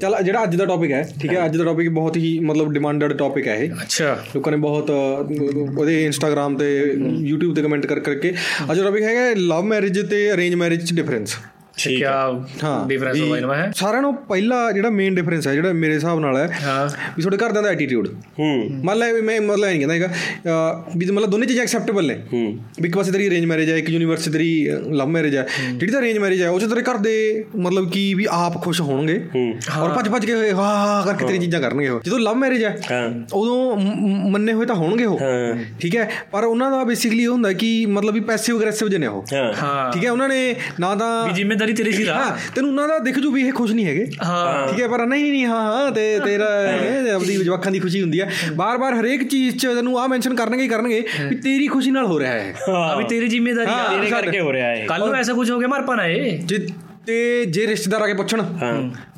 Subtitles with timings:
[0.00, 3.12] ਚਲ ਜਿਹੜਾ ਅੱਜ ਦਾ ਟੌਪਿਕ ਹੈ ਠੀਕ ਹੈ ਅੱਜ ਦਾ ਟੌਪਿਕ ਬਹੁਤ ਹੀ ਮਤਲਬ ਡਿਮਾਂਡਡ
[3.12, 6.68] ਟੌਪਿਕ ਹੈ ਇਹ। ਅੱਛਾ। ਲੋਕਾਂ ਨੇ ਬਹੁਤ ਉਹਦੇ ਇੰਸਟਾਗ੍ਰam ਤੇ
[7.30, 8.32] YouTube ਤੇ ਕਮੈਂਟ ਕਰ ਕਰਕੇ।
[8.72, 11.36] ਅੱਜ ਦਾ ਟੌਪਿਕ ਹੈਗਾ ਲਵ ਮੈਰਿਜ ਤੇ ਅਰੇਂਜ ਮੈਰਿਜ ਚ ਡਿਫਰੈਂਸ
[11.78, 12.10] ਠੀਕ ਆ
[12.64, 15.94] ਹਾਂ। ਡਿਫਰੈਂਸ ਵੀ ਹੋਇਆ ਇਹਨਾਂ ਹੈ ਸਾਰਿਆਂ ਨੂੰ ਪਹਿਲਾ ਜਿਹੜਾ ਮੇਨ ਡਿਫਰੈਂਸ ਹੈ ਜਿਹੜਾ ਮੇਰੇ
[15.94, 16.86] ਹਿਸਾਬ ਨਾਲ ਹੈ ਹਾਂ।
[17.16, 20.84] ਵੀ ਤੁਹਾਡੇ ਘਰਦਿਆਂ ਦਾ ਐਟੀਟਿਊਡ ਹੂੰ। ਮੰਨ ਲੈ ਵੀ ਮੈਂ ਮਤਲਬ ਇਹ ਨਹੀਂ ਕਹਿੰਦਾ ਹੈਗਾ
[20.96, 23.90] ਵੀ ਮਤਲਬ ਦੋਨੇ ਚੀਜ਼ਾਂ ਐਕਸੈਪਟੇਬਲ ਨੇ। ਹੂੰ। ਵੀ ਇੱਕ ਪਾਸੇ ਤੇਰੀ ਅਰੇਂਜ ਮੈਰਿਜ ਹੈ ਇੱਕ
[23.90, 27.44] ਯੂਨੀਵਰਸਿਟੀ ਤੇਰੀ ਲਵ ਮੈਰਿਜ ਹੈ। ਜਿਹੜੀ ਤਾਂ ਅਰੇਂਜ ਮੈਰਿਜ ਹੈ ਉਹ ਚ ਤੇਰੇ ਘਰ ਦੇ
[27.56, 31.38] ਮਤਲਬ ਕਿ ਵੀ ਆਪ ਖੁਸ਼ ਹੋਣਗੇ ਹੂੰ। ਔਰ ਭੱਜ ਭੱਜ ਕੇ ਵਾਹ ਵਾਹ ਕਰਕੇ ਤੇਰੀ
[31.38, 33.76] ਚੀਜ਼ਾਂ ਕਰਨਗੇ ਉਹ। ਜਦੋਂ ਲਵ ਮੈਰਿਜ ਹੈ ਹਾਂ। ਉਦੋਂ
[34.30, 36.08] ਮੰਨੇ ਹੋਏ ਤਾਂ ਹੋਣਗੇ ਉਹ। ਹਾਂ। ਠੀਕ ਹੈ?
[36.32, 39.24] ਪਰ ਉਹਨਾਂ ਦਾ ਬੇਸਿਕਲੀ ਇਹ ਹੁੰਦਾ ਕਿ ਮਤਲਬ ਵੀ ਪੈਸਿਵ ਅਗਰੈਸਿਵ ਜਿਹੇ ਨੇ ਉਹ।
[39.92, 40.10] ਠੀਕ ਹੈ?
[40.10, 43.30] ਉਹਨਾਂ ਨੇ ਨਾ ਤਾਂ ਵੀ ਜ਼ਿੰਮੇਵਾਰੀ ਤੇਰੀ ਸੀ ਹਾਂ ਰਾ ਤੈਨੂੰ ਉਹਨਾਂ ਦਾ ਦਿਖ ਜੂ
[43.30, 46.48] ਵੀ ਇਹ ਖੁਸ਼ ਨਹੀਂ ਹੈਗੇ। ਹਾਂ। ਠੀਕ ਹੈ ਪਰ ਨਹੀਂ ਨਹੀਂ ਹਾਂ ਹਾਂ ਤੇ ਤੇਰਾ
[46.72, 50.62] ਇਹ ਆਪਦੀ ਜਵਾਖਾਂ ਦੀ ਖੁਸ਼ੀ ਹੁੰਦੀ ਹੈ। ਬਾਰ-ਬਾਰ ਹਰੇਕ ਚੀਜ਼ 'ਚ ਤੈਨੂੰ ਆਹ ਮੈਂਸ਼ਨ ਕਰਨਗੇ
[50.62, 54.10] ਹੀ ਕਰਨਗੇ ਵੀ ਤੇਰੀ ਖੁਸ਼ੀ ਨਾਲ ਹੋ ਰਿਹਾ ਹੈ ਆ ਵੀ ਤੇਰੀ ਜ਼ਿੰਮੇਵਾਰੀ ਆ ਤੇਰੇ
[54.10, 56.66] ਕਰਕੇ ਹੋ ਰਿਹਾ ਹੈ ਕੱਲ ਨੂੰ ਐਸਾ ਕੁਝ ਹੋ ਗਿਆ ਮਰ ਪਾਣਾ ਏ ਜੇ
[57.06, 58.42] ਤੇ ਜੇ ਰਿਸ਼ਤੇਦਾਰ ਆ ਕੇ ਪੁੱਛਣ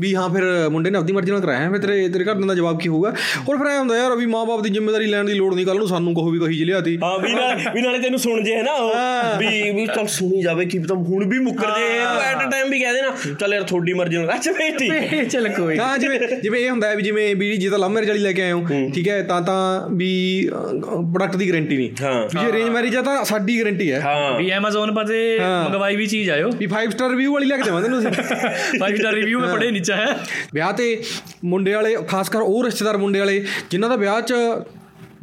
[0.01, 2.55] ਵੀ ਹਾਂ ਫਿਰ ਮੁੰਡੇ ਨੇ ਆਪਦੀ ਮਰਜ਼ੀ ਨਾਲ ਕਰਾਇਆ ਹੈ, ਫਿਰ ਤੇਰੇ ਤੇਰੇ ਘਰ ਦਾ
[2.55, 3.13] ਜਵਾਬ ਕੀ ਹੋਊਗਾ?
[3.49, 5.87] ਔਰ ਫਿਰ ਐ ਹੁੰਦਾ ਯਾਰ ਵੀ ਮਾਂ-ਬਾਪ ਦੀ ਜ਼ਿੰਮੇਵਾਰੀ ਲੈਣ ਦੀ ਲੋੜ ਨਹੀਂ ਕੱਲ ਨੂੰ
[5.89, 8.73] ਸਾਨੂੰ ਕਹੋ ਵੀ ਕਹੀ ਲਿਆਤੀ। ਹਾਂ ਵੀ ਨਾਲ ਵੀ ਨਾਲੇ ਤੈਨੂੰ ਸੁਣ ਜੇ ਹੈ ਨਾ
[8.73, 12.71] ਉਹ। ਵੀ ਵੀ ਚੱਲ ਸੁਣੀ ਜਾਵੇ ਕੀ ਪਤਾ ਹੁਣ ਵੀ ਮੁੱਕਰ ਜੇ। ਐਟ ਅ ਟਾਈਮ
[12.71, 16.19] ਵੀ ਕਹਿ ਦੇਣਾ ਚੱਲ ਯਾਰ ਤੁਹਾਡੀ ਮਰਜ਼ੀ ਨਾਲ ਅੱਛਾ ਫੇਰ ਠੀਕ ਚੱਲ ਕੋਈ ਹਾਂ ਜਿਵੇਂ
[16.43, 18.53] ਜਿਵੇਂ ਇਹ ਹੁੰਦਾ ਹੈ ਵੀ ਜਿਵੇਂ ਵੀ ਜੇ ਤਾਂ ਲਵ ਮੈਰਿਜ ਵਾਲੀ ਲੈ ਕੇ ਆਏ
[18.53, 19.59] ਹੋ ਠੀਕ ਹੈ ਤਾਂ ਤਾਂ
[19.93, 20.11] ਵੀ
[20.51, 24.03] ਪ੍ਰੋਡਕਟ ਦੀ ਗਾਰੰਟੀ ਨਹੀਂ। ਹਾਂ। ਵੀ ਜੇ ਅਰੇਂਜ ਮੈਰਿਜ ਤਾਂ ਸਾਡੀ ਗਾਰੰਟੀ ਹੈ।
[24.39, 27.63] ਵੀ Amazon ਪਰ ਤੇ। ਮੰਗਵਾਈ ਵੀ ਚੀਜ਼ ਆਇਓ ਵੀ 5 ਸਟਾਰ ਰਿਵਿਊ ਵਾਲੀ ਲੈ ਕੇ
[27.81, 30.19] ਦੇਵਾਂ ਤੈਨੂੰ ਅਸੀਂ 5 ਸਟਾਰ ਰਿਵਿਊ ਮੈਂ ਪੜੇ ਨੀਚਾ ਹੈ।
[30.55, 31.03] ਵਿਆਹ ਤੇ
[31.45, 34.35] ਮੁੰਡੇ ਵਾਲੇ ਖਾਸ ਕਰ ਉਹ ਰਿਸ਼ਤੇਦਾਰ ਮੁੰਡੇ ਵਾਲੇ ਜਿਨ੍ਹਾਂ ਦਾ ਵਿਆਹ 'ਚ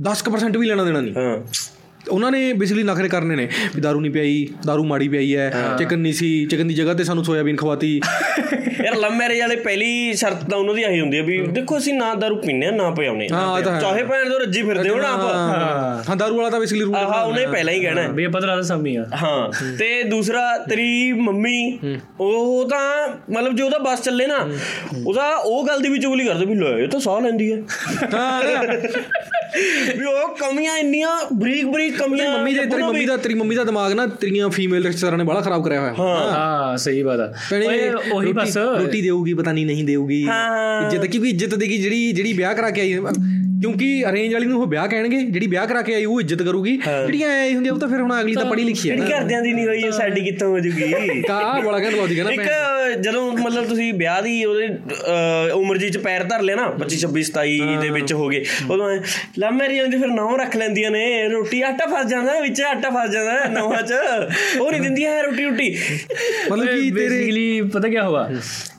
[0.10, 1.38] 10% ਵੀ ਲੈਣਾ ਦੇਣਾ ਨਹੀਂ। ਹਾਂ।
[2.12, 6.00] ਉਹਨਾਂ ਨੇ ਬੇਸਿਕਲੀ ਨਖਰੇ ਕਰਨੇ ਨੇ ਵੀ ਦਾਰੂ ਨਹੀਂ ਪਿਆਈ ਦਾਰੂ ਮਾੜੀ ਪਿਆਈ ਹੈ ਚਿਕਨ
[6.00, 8.02] ਨਹੀਂ ਸੀ ਚਿਕਨ ਦੀ ਜਗ੍ਹਾ ਤੇ ਸਾਨੂੰ ਸੋਇਆਬੀਨ ਖਵਾਤੀ।
[8.86, 11.94] ਯਾਰ ਲਵ ਮੈਰਿਜ ਵਾਲੇ ਪਹਿਲੀ ਸ਼ਰਤ ਤਾਂ ਉਹਨਾਂ ਦੀ ਆਹੀ ਹੁੰਦੀ ਹੈ ਵੀ ਦੇਖੋ ਅਸੀਂ
[11.94, 15.08] ਨਾ ਦਾਰੂ ਪੀਂਦੇ ਆ ਨਾ ਪਿਆਉਨੇ ਹਾਂ, ਹੈ। ਚਾਹੇ ਭੈਣ ਤੋਂ ਰੱਜੀ ਫਿਰਦੇ ਹੋ ਨਾ
[15.08, 18.24] ਆਪ। ਹਾਂ। ਹਾਂ ਦਾਰੂ ਵਾਲਾ ਤਾਂ ਬੇਸਿਕਲੀ ਰੂਲ ਆਹਾ ਉਹਨੇ ਪਹਿਲਾਂ ਹੀ ਕਹਿਣਾ ਹੈ। ਵੀ
[18.24, 21.80] ਆਪਾਂ ਤਾਂ ਰਾਤ ਸਾਮੀ ਆ। ਹਾਂ ਤੇ ਦੂਸਰਾ ਤੇਰੀ ਮੰਮੀ
[22.20, 24.38] ਉਹ ਤਾਂ ਮਤਲਬ ਜੋ ਉਹਦਾ ਬੱਸ ਚੱਲੇ ਨਾ
[25.06, 27.62] ਉਹਦਾ ਉਹ ਗੱਲ ਦੀ ਵੀ ਚੁਗਲੀ ਕਰਦੇ ਵੀ ਲੈ ਇਹ ਤਾਂ ਸਾਹ ਲੈਂਦੀ ਹੈ।
[28.14, 28.42] ਹਾਂ
[29.98, 33.64] ਵੀ ਉਹ ਕਮੀਆਂ ਇੰਨੀਆਂ ਬਰੀਕ ਬਰੀਕ ਕਮੀਆਂ ਮੰਮੀ ਦੇ ਤੇਰੀ ਮੰਮੀ ਦਾ ਤੇਰੀ ਮੰਮੀ ਦਾ
[33.64, 37.34] ਦਿਮਾਗ ਨਾ ਤੇਰੀਆਂ ਫੀਮੇਲ ਰਿਸ਼ਤੇਦਾਰਾਂ ਨੇ ਬੜਾ ਖਰਾਬ ਕਰਿਆ ਹੋਇਆ। ਹਾਂ। ਸਹੀ ਬਾਤ ਆ।
[38.14, 40.22] ਉਹੀ ਬਸ। ਰੋਟੀ ਦੇਊਗੀ ਪਤਾ ਨਹੀਂ ਨਹੀਂ ਦੇਊਗੀ।
[40.86, 42.94] ਇੱਜ਼ਤ ਕੀ ਵੀ ਇੱਜ਼ਤ ਦੇਗੀ ਜਿਹੜੀ ਜਿਹੜੀ ਵਿਆਹ ਕਰਾ ਕੇ ਆਈ
[43.62, 46.76] ਕਿਉਂਕਿ ਅਰੇਂਜ ਵਾਲੀ ਨੂੰ ਉਹ ਵਿਆਹ ਕਹਿਣਗੇ ਜਿਹੜੀ ਵਿਆਹ ਕਰਾ ਕੇ ਆਈ ਉਹ ਇੱਜ਼ਤ ਕਰੂਗੀ।
[46.78, 49.42] ਜਿਹੜੀਆਂ ਐ ਹੁੰਦੀਆਂ ਉਹ ਤਾਂ ਫਿਰ ਹੁਣ ਅਗਲੀ ਤਾਂ ਪੜ੍ਹੀ ਲਿਖੀ ਹੈ ਜਿਹੜੀ ਨਾ ਘਰਦਿਆਂ
[49.42, 51.22] ਦੀ ਨਹੀਂ ਹੋਈ ਹੈ ਸਾਡੀ ਕਿੱਥੋਂ ਹੋ ਜੂਗੀ?
[51.22, 54.68] ਕਾ ਬੜਾ ਕਹਿੰਦਾ ਲੋਦੀ ਕਹਿੰਦਾ ਇੱਕ ਜਦੋਂ ਮਤਲਬ ਤੁਸੀਂ ਵਿਆਹ ਦੀ ਉਹਦੇ
[55.52, 58.90] ਉਮਰ ਜੀ ਚ ਪੈਰ ਧਰ ਲਿਆ ਨਾ 25 26 27 ਦੇ ਵਿੱਚ ਹੋ ਗਏ ਉਦੋਂ
[59.40, 63.12] ਲਵ ਮੈਰਿਜ ਦੀ ਫਿਰ ਨੌ ਰੱਖ ਲੈਂਦੀਆਂ ਨੇ ਰੋਟੀ ਆਟਾ ਫਸ ਜਾਂਦਾ ਵਿੱਚ ਆਟਾ ਫਸ
[63.12, 63.94] ਜਾਂਦਾ ਨੌਹਾਂ ਚ।
[64.60, 65.70] ਉਹ ਨਹੀਂ ਦਿੰਦੀਆਂ ਹੈ ਰੋਟੀ ਰੋਟੀ।
[66.52, 68.30] ਮਤਲਬ ਕਿ ਤੇਰੇ ਬੇਸਿਕਲੀ ਪਤਾ ਕੀ ਹੁਆ?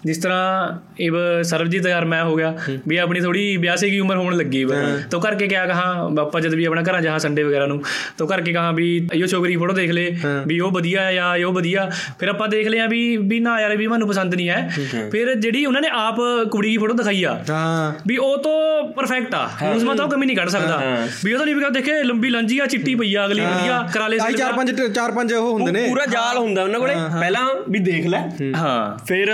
[0.04, 1.10] ਜਿਸ ਤਰ੍ਹਾਂ ਇਹ
[1.42, 2.56] ਸਰਬਜੀਤ ਯਾਰ ਮੈਂ ਹੋ ਗਿਆ
[2.88, 4.75] ਵੀ ਆਪਣੀ ਥੋੜੀ ਬਿਆਸੇ ਦੀ ਉਮਰ ਹੋਣ ਲੱਗੀ। ਵਾ
[5.13, 7.81] तो करके क्या कहा ਆਪਾਂ ਜਦ ਵੀ ਆਪਣਾ ਘਰਾਂ ਜਹਾਂ ਸੰਡੇ ਵਗੈਰਾ ਨੂੰ
[8.22, 10.09] तो करके कहा ਵੀ ਇਹੋ ਛੋਕਰੀ ਫੋਟੋ ਦੇਖ ਲੈ
[10.47, 11.89] ਵੀ ਉਹ ਵਧੀਆ ਹੈ ਜਾਂ ਇਹ ਵਧੀਆ
[12.19, 14.69] ਫਿਰ ਆਪਾਂ ਦੇਖ ਲਿਆ ਵੀ ਵੀ ਨਾ ਯਾਰ ਵੀ ਮੈਨੂੰ ਪਸੰਦ ਨਹੀਂ ਹੈ
[15.11, 16.19] ਫਿਰ ਜਿਹੜੀ ਉਹਨਾਂ ਨੇ ਆਪ
[16.51, 20.25] ਕੁੜੀ ਦੀ ਫੋਟੋ ਦਿਖਾਈ ਆ ਹਾਂ ਵੀ ਉਹ ਤੋਂ ਪਰਫੈਕਟ ਆ ਉਸ ਮਾ ਤਾਂ ਕਮੀ
[20.25, 20.81] ਨਹੀਂ ਕੱਢ ਸਕਦਾ
[21.25, 24.07] ਵੀ ਉਹ ਤਾਂ ਨਹੀਂ ਵੀ ਦੇਖੇ ਲੰਬੀ ਲੰਜੀ ਆ ਚਿੱਟੀ ਪਈ ਆ ਅਗਲੀ ਵਧੀਆ ਕਰਾ
[24.07, 27.47] ਲੈ ਆਈ ਚਾਰ ਪੰਜ ਚਾਰ ਪੰਜ ਉਹ ਹੁੰਦੇ ਨੇ ਪੂਰਾ ਜਾਲ ਹੁੰਦਾ ਉਹਨਾਂ ਕੋਲੇ ਪਹਿਲਾਂ
[27.69, 28.23] ਵੀ ਦੇਖ ਲੈ
[28.57, 29.33] ਹਾਂ ਫਿਰ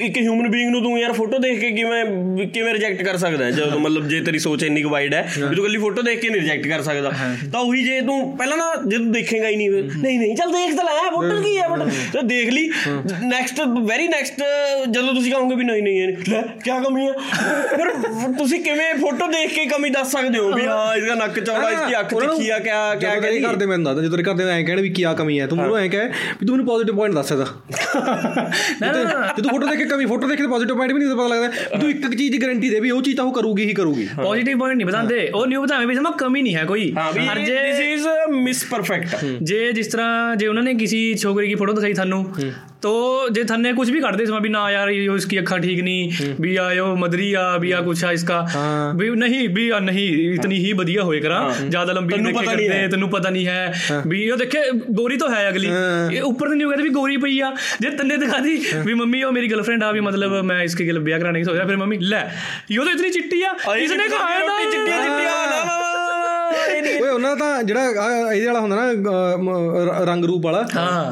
[0.00, 3.50] ਇੱਕ ਹਿਊਮਨ ਬੀਇੰਗ ਨੂੰ ਤੂੰ ਯਾਰ ਫੋਟੋ ਦੇਖ ਕੇ ਕਿਵੇਂ ਕਿਵੇਂ ਰਿਜੈਕਟ ਕਰ ਸਕਦਾ ਹੈ?
[3.52, 6.28] ਜਦੋਂ ਮਤਲਬ ਜੇ ਤੇਰੀ ਸੋਚ ਇੰਨੀ ਕੁ ਵਾਈਡ ਹੈ ਵੀ ਤੂੰ ਕੱਲੀ ਫੋਟੋ ਦੇਖ ਕੇ
[6.28, 7.10] ਨਹੀਂ ਰਿਜੈਕਟ ਕਰ ਸਕਦਾ
[7.52, 10.76] ਤਾਂ ਉਹੀ ਜੇ ਤੂੰ ਪਹਿਲਾਂ ਨਾ ਜੇ ਤੂੰ ਦੇਖੇਗਾ ਹੀ ਨਹੀਂ ਨਹੀਂ ਨਹੀਂ ਚੱਲ ਦੇਖ
[10.76, 12.68] ਤਾਂ ਲੈ ਫੋਟੋ ਕੀ ਹੈ ਫੋਟੋ ਤੇ ਦੇਖ ਲਈ।
[13.24, 14.42] ਨੈਕਸਟ ਵੈਰੀ ਨੈਕਸਟ
[14.88, 17.12] ਜਦੋਂ ਤੁਸੀਂ ਕਹੋਗੇ ਵੀ ਨਹੀਂ ਨਹੀਂ ਲੈ ਕੀ ਕਮੀ ਹੈ?
[17.70, 17.90] ਫਿਰ
[18.38, 21.98] ਤੁਸੀਂ ਕਿਵੇਂ ਫੋਟੋ ਦੇਖ ਕੇ ਕਮੀ ਦੱਸ ਸਕਦੇ ਹੋ ਵੀ ਹਾਂ ਇਸਦਾ ਨੱਕ ਚੌੜਾ ਇਸਦੀ
[22.00, 24.34] ਅੱਖ ਤਿੱਖੀ ਆ ਕਿਆ ਕਿਆ ਜਦੋਂ ਤੇਰੇ ਕਹਿੰਦੀ ਘਰ ਦੇ ਮੈਨੂੰ ਦੱਸਦਾ ਜਦੋਂ ਤੇਰੇ ਘਰ
[24.36, 26.06] ਦੇ ਐਂ ਕਹਿਣ ਵੀ ਕੀ ਆ ਕਮੀ ਹੈ ਤੂੰ ਮੈਨੂੰ ਐਂ ਕਹੇ
[26.40, 27.46] ਵੀ ਤੂੰ ਮੈਨੂੰ ਪੋਜ਼ਿਟਿਵ ਪੁਆਇੰਟ ਦੱਸ ਸਕਦਾ
[28.80, 31.16] ਨਾ ਨਾ ਜੇ ਤੂੰ ਫੋਟੋ ਦੇਖ ਕੇ ਕਮੀ ਫੋਟੋ ਦੇਖ ਕੇ ਪੋਜ਼ਿਟਿਵ ਪੁਆਇੰਟ ਵੀ ਨਹੀਂ
[31.16, 33.32] ਪਤਾ ਲੱਗਦਾ। ਵੀ ਤੂੰ ਇੱਕ ਇੱਕ ਚੀਜ਼ ਦੀ ਗਾਰੰਟੀ ਦੇ ਵੀ ਉਹ ਚੀਜ਼ ਤਾਂ ਉਹ
[33.32, 36.64] ਕਰੂਗੀ ਹੀ ਕਰੂਗੀ। ਪੋਜ਼ਿਟਿਵ ਪੁਆਇੰਟ ਨਹੀਂ ਬਤਾਉਂਦੇ ਉਹ ਨਹੀਂ ਬਤਾਵੇਂ ਵੀ ਸਮਾਂ ਕਮੀ ਨਹੀਂ ਹੈ
[36.64, 40.74] ਕੋਈ। ਹਾਂ ਵੀ ਹਰ ਦਿਸ ਜੇ ਇਜ਼ ਮਿਸ ਪਰਫੈਕਟ ਜੇ ਜਿਸ ਤਰ੍ਹਾਂ ਜੇ ਉਹਨਾਂ ਨੇ
[40.74, 41.14] ਕਿਸੇ
[42.79, 44.59] ਛੋਕਰੀ ਦੀ ਫੋਟੋ ਦਿਖਾਈ ਤੁਹਾਨੂੰ तो जे थन्ने कुछ भी कर दे इसमें भी ना
[44.69, 48.11] यार ये इसकी अखा ठीक नहीं भी आ यो मदरी आ भी आ कुछ आ
[48.11, 50.03] इसका हाँ। भी नहीं भी आ नहीं
[50.33, 53.29] इतनी ही बढ़िया होए करा ज्यादा लंबी ਤੈਨੂੰ देखे ਪਤਾ ਨਹੀਂ करते ਹੈ। तेनू पता
[53.29, 54.61] नहीं है भी यो देखे
[54.93, 57.89] गोरी तो है अगली हाँ। ये ऊपर तो नहीं कहते भी गोरी पई आ जे
[57.97, 61.19] तन्ने दिखा दी भी मम्मी यो मेरी गर्लफ्रेंड आ भी मतलब मैं इसके गिल ब्याह
[61.19, 62.21] कराने की सोच रहा फिर मम्मी ले
[62.71, 65.98] यो तो इतनी चिट्टी आ इसने कहा है ਰੋਟੀ ਚਿੱਟੀ ना ਚਿੱਟੀ ਆ ਨਾ
[66.68, 67.84] ਇਹਨੇ ਓਏ ਉਹਨਾਂ ਤਾਂ ਜਿਹੜਾ
[68.32, 70.62] ਇਹਦੇ ਵਾਲਾ ਹੁੰਦਾ ਨਾ ਰੰਗ ਰੂਪ ਵਾਲਾ।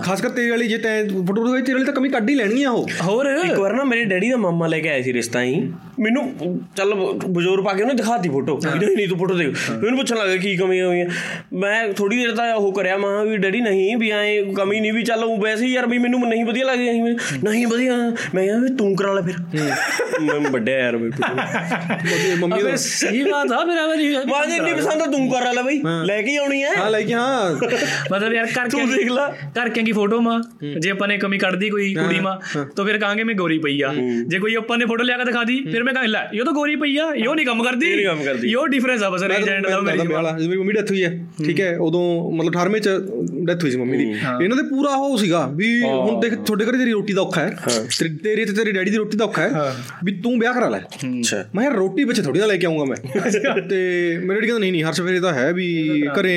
[0.04, 2.62] ਖਾਸ ਕਰ ਤੇਰੇ ਵਾਲੀ ਜੇ ਤੈਂ ਫੋਟੋ ਦੇ ਤੇਰੇ ਵਾਲੀ ਤਾਂ ਕਮੀ ਕੱਢ ਹੀ ਲੈਣੀ
[2.62, 3.26] ਆ ਉਹ। ਹੋਰ?
[3.44, 5.60] ਇੱਕ ਵਾਰ ਨਾ ਮੇਰੇ ਡੈਡੀ ਦਾ ਮਾਮਾ ਲੈ ਕੇ ਆਇਆ ਸੀ ਰਿਸ਼ਤਾ ਹੀ
[6.00, 6.24] ਮੈਨੂੰ
[6.76, 10.36] ਚੱਲ ਬਜ਼ੁਰਗ ਪਾ ਕੇ ਉਹਨੇ ਦਿਖਾਤੀ ਫੋਟੋ। ਨਹੀਂ ਨਹੀਂ ਤੂੰ ਫੋਟੋ ਦੇਖ। ਮੈਨੂੰ ਪੁੱਛਣ ਲੱਗਾ
[10.36, 11.06] ਕੀ ਕਮੀ ਹੋਈ ਹੈ
[11.60, 14.24] ਮੈਂ ਥੋੜੀ ਦੇਰ ਤਾਂ ਉਹ ਕਰਿਆ ਮਾਂ ਵੀ ਡੈਡੀ ਨਹੀਂ ਵੀ ਐ
[14.56, 16.92] ਕਮੀ ਨਹੀਂ ਵੀ ਚੱਲ ਉਹ ਵੈਸੇ ਯਾਰ ਵੀ ਮੈਨੂੰ ਨਹੀਂ ਵਧੀਆ ਲੱਗਦੀ ਐ
[17.44, 17.96] ਨਹੀਂ ਵਧੀਆ।
[18.34, 19.36] ਮੈਂ ਕਿਹਾ ਵੀ ਤੂੰ ਕਰਾ ਲੈ ਫਿਰ।
[20.20, 21.10] ਮੈਂ ਵੱਡਾ ਯਾਰ ਵੀ
[22.40, 25.62] ਮੰਮੀ ਦਾ ਸਹੀ ਬਾਤ ਆ ਮੇਰਾ ਵੀ ਮਾਂ ਜੀ ਨਹੀਂ ਪਸੰਦ ਤੂੰ ਤੂੰ ਕਰ ਲੈ
[25.62, 27.50] ਬਈ ਲੈ ਕੇ ਆਉਣੀ ਹੈ। ਹਾਂ ਲੈ ਕੇ ਹਾਂ।
[28.12, 29.28] ਮਤਲਬ ਯਾਰ ਘਰ ਤੂੰ ਦੇਖ ਲਾ।
[29.58, 30.40] ਘਰ ਕੀ ਫੋਟੋ ਮਾ?
[30.78, 32.38] ਜੇ ਆਪਾਂ ਨੇ ਕਮੀ ਕੱਢਦੀ ਕੋਈ ਕੁੜੀ ਮਾ
[32.76, 33.92] ਤਾਂ ਫਿਰ ਕਹਾਂਗੇ ਮੈਂ ਗੋਰੀ ਪਈ ਆ।
[34.26, 36.52] ਜੇ ਕੋਈ ਆਪਾਂ ਨੇ ਫੋਟੋ ਲਿਆ ਕੇ ਦਿਖਾ ਦੀ ਫਿਰ ਮੈਂ ਕਹਾਂ ਲੈ ਇਹ ਤਾਂ
[36.52, 39.22] ਗੋਰੀ ਪਈ ਆ ਇਹ ਨਹੀਂ ਕੰਮ ਕਰਦੀ। ਇਹ ਨਹੀਂ ਕੰਮ ਕਰਦੀ। ਇਹ ਡਿਫਰੈਂਸ ਆ ਬਸ
[39.22, 41.10] ਮੈਂ ਰੇਂਜ ਐਂਡ ਲਵ ਮੇਰੀ ਜਦੋਂ ਮੇਰੀ ਮੰਮੀ ਡੈਥ ਹੋਈ ਹੈ
[41.46, 42.02] ਠੀਕ ਹੈ ਉਦੋਂ
[42.32, 42.88] ਮਤਲਬ 18ਵੇਂ ਚ
[43.44, 44.04] ਡੈਥ ਹੋਈ ਸੀ ਮੰਮੀ ਦੀ।
[44.44, 47.56] ਇਹਨਾਂ ਦੇ ਪੂਰਾ ਉਹ ਸੀਗਾ ਵੀ ਹੁਣ ਦੇਖ ਤੁਹਾਡੇ ਘਰੇ ਤੇਰੀ ਰੋਟੀ ਦਾ ਔਖਾ ਹੈ।
[47.98, 49.72] ਤੇਰੀ ਤੇਰੀ ਤੇ ਤੇਰੀ ਡੈਡੀ ਦੀ ਰੋਟੀ ਦਾ ਔਖਾ ਹੈ।
[50.04, 52.96] ਵੀ ਤੂੰ ਵਿਆਹ ਕਰਾ ਲੈ। ਅੱਛਾ। ਮੈਂ ਰੋਟੀ ਵਿੱਚ ਥੋੜੀ ਨਾ ਲੈ ਕੇ ਆਉਂਗਾ ਮੈਂ।
[53.60, 55.66] ਤੇ ਮੇਰੇ ਕਹਿੰਦਾ ਨਹੀਂ ਨਹੀਂ ਹਰਸ਼ ਫਿਰ ਇਹ ਤਾਂ ਹੈ ਵੀ
[56.18, 56.34] ਘਰੇ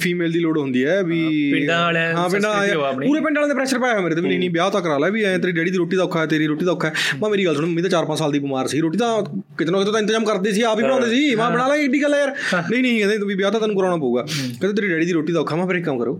[0.00, 1.20] ਫੀਮੇਲ ਦੀ ਲੋੜ ਹੁੰਦੀ ਹੈ ਵੀ
[1.52, 2.52] ਪਿੰਡਾਂ ਵਾਲਿਆਂ ਹਾਂ ਪਿੰਡਾਂ।
[2.94, 5.10] ਪੂਰੇ ਪਿੰਡ ਵਾਲਿਆਂ ਦੇ ਪ੍ਰੈਸ਼ਰ ਪਾਇਆ ਮੇਰੇ ਤੇ ਵੀ ਨਹੀਂ ਨਹੀਂ ਵਿਆਹ ਤਾਂ ਕਰਾ ਲੈ
[5.10, 6.92] ਵੀ ਐ ਤੇਰੀ ਡੈਡੀ ਦੀ ਰੋਟੀ ਦਾ ਔਖਾ ਹੈ ਤੇਰੀ ਰੋਟੀ ਦਾ ਔਖਾ ਹੈ।
[7.22, 9.10] ਮੈਂ ਮੇਰੀ ਗੱਲ ਸੁਣ ਮੰਮੀ ਤਾਂ 4-5 ਸਾਲ ਦੀ ਬਿਮਾਰ ਸੀ। ਰੋਟੀ ਤਾਂ
[9.58, 12.02] ਕਿਤੇ ਨਾ ਕਿਤੇ ਤਾਂ ਇੰਤਜ਼ਾਮ ਕਰਦੇ ਸੀ ਆਪ ਹੀ ਬਣਾਉਂਦੇ ਸੀ। ਮੈਂ ਬਣਾ ਲਾ ਏਡੀ
[12.02, 12.34] ਗੱਲ ਹੈ ਯਾਰ।
[12.70, 15.40] ਨਹੀਂ ਨਹੀਂ ਕਹਿੰਦੇ ਵੀ ਵਿਆਹ ਤਾਂ ਤੈਨੂੰ ਕਰਾਉਣਾ ਪਊਗਾ। ਕਹਿੰਦੇ ਤੇਰੀ ਡੈਡੀ ਦੀ ਰੋਟੀ ਦਾ
[15.40, 16.14] ਔਖਾ। ਮੈਂ ਫਿਰ ਇੱਕ ਕੰਮ ਕਰੋ।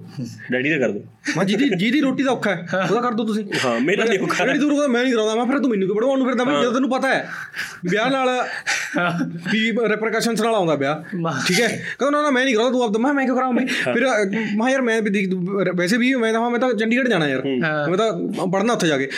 [0.53, 1.03] ਡੈਡੀ ਦਾ ਕਰ ਦੋ।
[1.37, 4.45] ਮੈਂ ਜਿਹਦੀ ਜਿਹਦੀ ਰੋਟੀ ਦਾ ਔਖਾ ਹੈ ਉਹਦਾ ਕਰ ਦੋ ਤੁਸੀਂ। ਹਾਂ ਮੇਰਾ ਨਹੀਂ ਔਖਾ।
[4.47, 6.45] ਡੈਡੀ ਦੂਰ ਮੈਂ ਨਹੀਂ ਕਰਾਉਂਦਾ। ਮੈਂ ਫਿਰ ਤੂੰ ਮੈਨੂੰ ਕਿ ਪੜਵਾਉਣ ਨੂੰ ਫਿਰਦਾ?
[6.45, 7.29] ਮੈਂ ਜਦੋਂ ਤੈਨੂੰ ਪਤਾ ਹੈ
[7.91, 8.29] ਵਿਆਹ ਨਾਲ
[9.53, 11.17] ਵੀ ਰੈਪਰਕਸ਼ਨਸ ਨਾਲ ਆਉਂਦਾ ਵਿਆਹ।
[11.47, 11.82] ਠੀਕ ਹੈ?
[11.99, 14.25] ਕਹਿੰਦਾ ਨਾ ਨਾ ਮੈਂ ਨਹੀਂ ਕਰਾਉਂਦਾ ਤੂੰ ਆਪ ਮੈਂ ਮੈਂ ਕਿਉਂ ਕਰਾਉਂ ਬਈ ਫਿਰ ਅ,
[14.57, 17.43] ਮੈਂ ਯਾਰ ਮੈਂ ਵੀ ਦੇਖ ਤੂੰ- ਵੈਸੇ ਵੀ ਮੈਂ ਤਾਂ ਮੈਂ ਤਾਂ ਚੰਡੀਗੜ੍ਹ ਜਾਣਾ ਯਾਰ।
[17.89, 18.13] ਮੈਂ ਤਾਂ
[18.47, 19.09] ਪੜਨਾ ਉੱਥੇ ਜਾ ਕੇ।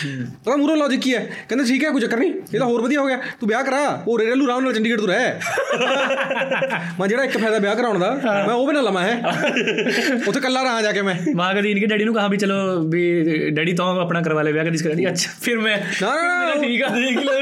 [0.44, 1.20] ਤਾਂ ਮੂਰੋ ਲੌਜੀਕ ਕੀ ਹੈ?
[1.49, 3.81] ਕਹਿੰਦਾ ਠੀਕ ਹੈ ਕੋਈ ਚੱਕਰ ਨਹੀਂ। ਇਹ ਤਾਂ ਹੋਰ ਵਧੀਆ ਹੋ ਗਿਆ। ਤੂੰ ਵਿਆਹ ਕਰਾ।
[4.08, 5.32] ਉਹ ਰੇਲੂ ਰਾਮ ਨਾਲ ਚੰਡੀਗੜ੍ਹ ਤੋਂ ਰਹਿ।
[7.00, 8.11] ਮੈਂ ਜਿਹੜਾ ਇੱਕ ਫਾਇਦਾ ਵਿਆਹ ਕਰਾਉਣ ਦਾ
[8.46, 9.22] ਮੈਂ ਉਹ ਵੀ ਨਾ ਲਵਾਂ ਹੈ।
[10.28, 12.56] ਉੱਥੇ ਕੱਲਾ ਰਹਾ ਜਾ ਕੇ ਮੈਂ। ਮਾਂ ਕਦੀ ਇਨਕੇ ਡੈਡੀ ਨੂੰ ਕਹਾ ਵੀ ਚਲੋ
[12.88, 16.14] ਵੀ ਡੈਡੀ ਤੋਂ ਆਪਣਾ ਕਰਵਾ ਲੈ ਵਿਆਹ ਕਦੀ ਇਸ ਡੈਡੀ ਅੱਛਾ ਫਿਰ ਮੈਂ ਨਾ,
[16.46, 17.40] ਨਾ, ਠੀਕ ਆ ਦੇਖ ਲੈ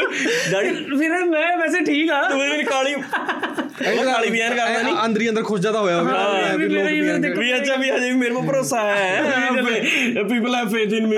[0.53, 2.95] ਡੈਡੀ ਫਿਰ ਮੈਂ ਵੈਸੇ ਠੀਕ ਆ। ਤੂੰ ਮੇਰੀ ਕਾਲੀ
[4.05, 6.13] ਕਾਲੀ ਬਿਆਨ ਕਰਦਾ ਨਹੀਂ ਅੰਦਰ ਹੀ ਅੰਦਰ ਖੁਸ਼ ਜ਼ਿਆਦਾ ਹੋਇਆ ਹੋਵੇ
[7.39, 9.23] ਵੀ ਅੱਛਾ ਵੀ ਹਜੇ ਵੀ ਮੇਰੇ ਕੋਲ ਭਰੋਸਾ ਹੈ।
[10.23, 11.17] People have faith in me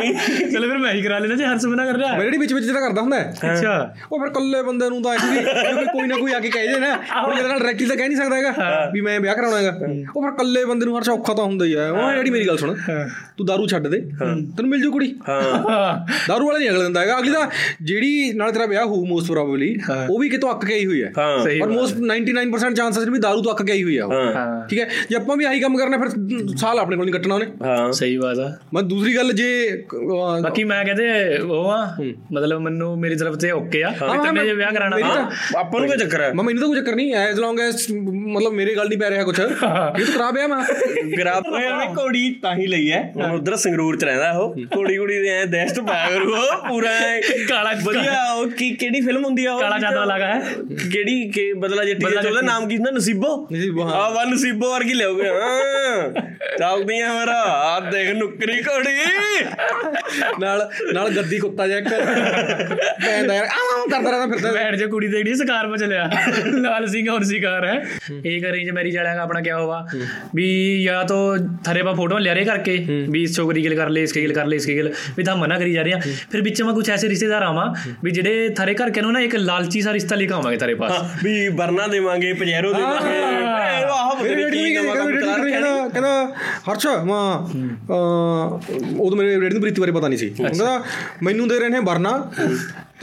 [0.53, 2.67] ਚਲੋ ਫਿਰ ਮੈਂ ਹੀ ਕਰਾ ਲੈਣਾ ਜੇ ਹਰਸ ਮਨਾ ਕਰ ਰਿਹਾ। ਮੇਰੇ ਜਿਹੜੀ ਵਿੱਚ ਵਿੱਚ
[2.67, 6.17] ਜਿਹੜਾ ਕਰਦਾ ਹੁੰਦਾ ਹੈ। ਅੱਛਾ। ਉਹ ਫਿਰ ਕੱਲੇ ਬੰਦੇ ਨੂੰ ਤਾਂ ਐਕਚੁਅਲੀ ਕਿਉਂਕਿ ਕੋਈ ਨਾ
[6.17, 6.93] ਕੋਈ ਆ ਕੇ ਕਹਿ ਦੇ ਨਾ।
[7.23, 9.71] ਉਹ ਜਿਹਦੇ ਨਾਲ ਡਾਇਰੈਕਟਲੀ ਤਾਂ ਕਹਿ ਨਹੀਂ ਸਕਦਾ ਹੈਗਾ ਵੀ ਮੈਂ ਵਿਆਹ ਕਰਾਉਣਾ ਹੈਗਾ।
[10.17, 12.57] ਉਹ ਫਿਰ ਕੱਲੇ ਬੰਦੇ ਨੂੰ ਹਰ ਔਖਾ ਤਾਂ ਹੁੰਦਾ ਹੀ ਹੈ ਉਹ ਜਿਹੜੀ ਮੇਰੀ ਗੱਲ
[12.59, 12.75] ਸੁਣ।
[13.37, 15.43] ਤੂੰ ਦਾਰੂ ਛੱਡ ਦੇ। ਤੈਨੂੰ ਮਿਲ ਜੂ ਕੁੜੀ। ਹਾਂ।
[16.29, 17.47] ਦਾਰੂ ਵਾਲਾ ਨਹੀਂ ਅਗਲੇ ਦਿੰਦਾ ਹੈਗਾ। ਅਗਲੀ ਤਾਂ
[17.83, 19.75] ਜਿਹੜੀ ਨਾਲ ਤੇਰਾ ਵਿਆਹ ਹੋਊ ਮੋਸਟ ਪ੍ਰੋਬਬਲੀ
[20.11, 21.13] ਉਹ ਵੀ ਕਿਤੋਂ ਅੱਕ ਕੇ ਆਈ ਹੋਈ ਹੈ।
[21.63, 24.69] ਔਰ ਮੋਸਟ 99% ਚਾਂਸਸ ਨੇ ਵੀ ਦਾਰੂ ਤੋਂ ਅੱਕ ਕੇ ਆਈ ਹੋਈ ਹੈ ਉਹ। ਹਾਂ।
[24.69, 24.89] ਠੀਕ ਹੈ?
[25.11, 26.09] ਜੇ ਆਪਾਂ ਵੀ ਆਹੀ ਕੰਮ ਕਰਨਾ ਫਿਰ
[26.57, 29.49] ਸਾਲ ਆਪਣੇ ਕੋਲ ਨਹੀਂ ਕੱਟਣਾ ਉਹਨੇ। ਹਾਂ। ਸਹੀ ਬਾਤ ਆ। ਮੈਂ ਦੂਸਰੀ ਗੱਲ ਜੇ
[30.43, 31.97] ਬਾਕੀ ਮੈਂ ਕਹਦੇ ਉਹ ਆ
[32.33, 35.27] ਮਤਲਬ ਮੈਨੂੰ ਮੇਰੀ ਤਰਫ ਤੇ ਓਕੇ ਆ। ਤੈਨੂੰ ਜੇ ਵਿਆਹ ਕਰਾਣਾ ਤਾਂ-
[35.59, 37.87] ਆਪਾਂ ਨੂੰ ਕੀ ਚੱਕਰ ਹੈ ਮੈਂ ਮੈਨੂੰ ਤਾਂ ਕੋਈ ਚੱਕਰ ਨਹੀਂ ਐਜ਼ ਲੌਂਗ ਐਸ
[38.27, 40.63] ਮਤਲਬ ਮੇਰੇ ਗੱਲ ਨਹੀਂ ਪੈ ਰਿਹਾ ਕੁਛ। ਇਹ ਤਾਂ ਕਰਾ ਪਿਆ ਮੈਂ।
[41.19, 44.99] ਗਰਾਬ ਹੋਇਆ। ਵੀ ਘੋੜੀ ਤਾਂ ਹੀ ਲਈ ਹੈ। ਹੁਣ ਉਧਰ ਸੰਗਰੂਰ ਚ ਰਹਿੰਦਾ ਉਹ। ਘੋੜੀ
[44.99, 46.91] ਘੋੜੀ ਦੇ ਐ ਦਹਿਸ਼ਤ ਪਾਇਆ ਕਰੂ ਉਹ ਪੂਰਾ
[47.49, 49.61] ਕਾਲਾ ਵਧੀਆ ਉਹ ਕੀ ਕਿਹੜੀ ਫਿਲਮ ਹੁੰਦੀ ਆ ਉਹ?
[49.61, 50.41] ਕਾਲਾ ਜਾਦੂ ਲਗਾ ਹੈ
[50.93, 54.71] ਕਿਹੜੀ ਕਿ ਬਦਲਾ ਜੱਟੀ ਦਾ ਉਹਦਾ। ਨਾਮ ਕੀ ਸੀ ਨਾ ਨਸੀਬੋ। ਨਸੀਬੋ ਹਾਂ ਵਾ ਨਸੀਬੋ
[54.73, 56.11] ਵਰਗੀ ਲਿਆਓਗੇ ਹਾਂ
[56.59, 59.45] ਚਾਲਦੀ ਆ ਮੇਰਾ। ਆ ਦੇਖ ਨੁਕਰੀ ਘੋੜੀ।
[60.41, 61.89] ਨਾਲ ਨਾਲ ਗੱਦੀ ਕੁੱਤਾ ਜਿਹਾ ਇੱਕ।
[63.07, 66.11] ਪੈਂਦਾ ਯਾਰ ਆਉਂ ਕਰਦਾ ਰਹਿੰਦਾ ਫਿਰਦਾ। ਬੈਠ ਜਾ ਕੁੜੀ ਦੇਖਣੀ ਸਕਾਰ ਮਚ ਲਿਆ।
[66.47, 67.83] ਲਾਲ ਸਿੰਘ ਹੋਰ ਸਿਕਾਰ ਹੈ।
[68.25, 69.87] ਇਹ ਅਰੇਂਜ ਮੈਰਿਜ ਵਾਲਿਆਂ ਦਾ ਆਪਣਾ ਕਿਆ ਹੋਵਾ
[70.35, 70.47] ਵੀ
[70.85, 71.17] ਜਾਂ ਤਾਂ
[71.65, 72.77] ਥਰੇ ਬਾ ਫੋਟੋ ਲਿਆਰੇ ਕਰਕੇ।
[73.11, 75.59] ਵੀ ਇਸ ਛੋਕਰੀ ਗਿਲ ਕਰ ਲੈ ਇਸ ਗਿਲ ਕਰ ਲੈ ਇਸ ਗਿਲ। ਵੀ ਤਾਂ ਮਨਾ
[75.59, 76.01] ਕਰੀ ਜਾ ਰਹੇ ਆ।
[76.33, 77.67] ਫਿਰ ਵਿੱਚ ਮੈਂ ਕੁਝ ਐਸੇ ਰਿਸ਼ਤੇਦਾਰ ਆਵਾਂ
[78.05, 80.93] ਵੀ ਜਿਹੜੇ ਥਰੇ ਕਰਕੇ ਨੂੰ ਨਾ ਇੱਕ ਲਾਲਚੀ ਸਾ ਰਿਸ਼ਤਾ ਲਿਖਾਵਾਂਗੇ ਤੇਰੇ ਪਾਸ।
[81.25, 83.53] ਵੀ ਵਰਨਾ ਦੇਵਾਂਗੇ ਪਜੈਰੋ ਦੇਵਾਂਗੇ।
[85.89, 86.27] ਕਹਿੰਦਾ
[86.71, 87.39] ਹਰਸ਼ ਮਾਂ
[89.01, 90.83] ਉਦੋਂ ਮੇਰੇ ਡੈਡੀ ਨੂੰ ਪ੍ਰੀਤੀ ਬਾਰੇ ਪਤਾ ਨਹੀਂ ਸੀ। ਕਹਿੰਦਾ
[91.23, 92.33] ਮੈਨੂੰ ਦੇ ਰਹੇ ਨੇ ਵਰਨਾ।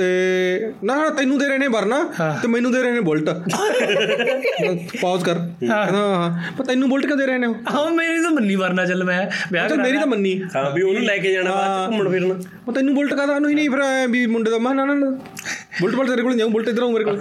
[0.01, 1.97] ਤੇ ਨਾ ਤੈਨੂੰ ਦੇ ਰਹੇ ਨੇ ਵਰਨਾ
[2.41, 3.29] ਤੇ ਮੈਨੂੰ ਦੇ ਰਹੇ ਨੇ ਬੁਲਟ।
[5.01, 5.39] ਪਾਜ਼ ਕਰ।
[5.69, 9.19] ਹਾਂ। ਪਰ ਤੈਨੂੰ ਬੁਲਟ ਕਿਉਂ ਦੇ ਰਹੇ ਨੇ ਹਾਂ ਮੇਰੀ ਤਾਂ ਮੰਨੀ ਵਰਨਾ ਚੱਲ ਮੈਂ
[9.51, 12.73] ਵਿਆਹ ਕਰਾਂਗਾ ਮੇਰੀ ਤਾਂ ਮੰਨੀ। ਹਾਂ ਵੀ ਉਹਨੂੰ ਲੈ ਕੇ ਜਾਣਾ ਬਾਅਦ ਘੁੰਮਣ ਫਿਰਨ। ਪਰ
[12.73, 14.95] ਤੈਨੂੰ ਬੁਲਟ ਕਾਦਾ ਉਹਨੂੰ ਹੀ ਨਹੀਂ ਫਿਰ ਵੀ ਮੁੰਡੇ ਦਾ ਮੈਂ ਨਾ ਨਾ।
[15.81, 17.19] ਬੁਲਟ ਬੁਲਟ ਤੇਰੇ ਕੋਲ ਜਾਉਂ ਬੁਲਟ ਇਧਰ ਆਉਂ ਮੇਰੇ ਕੋਲ।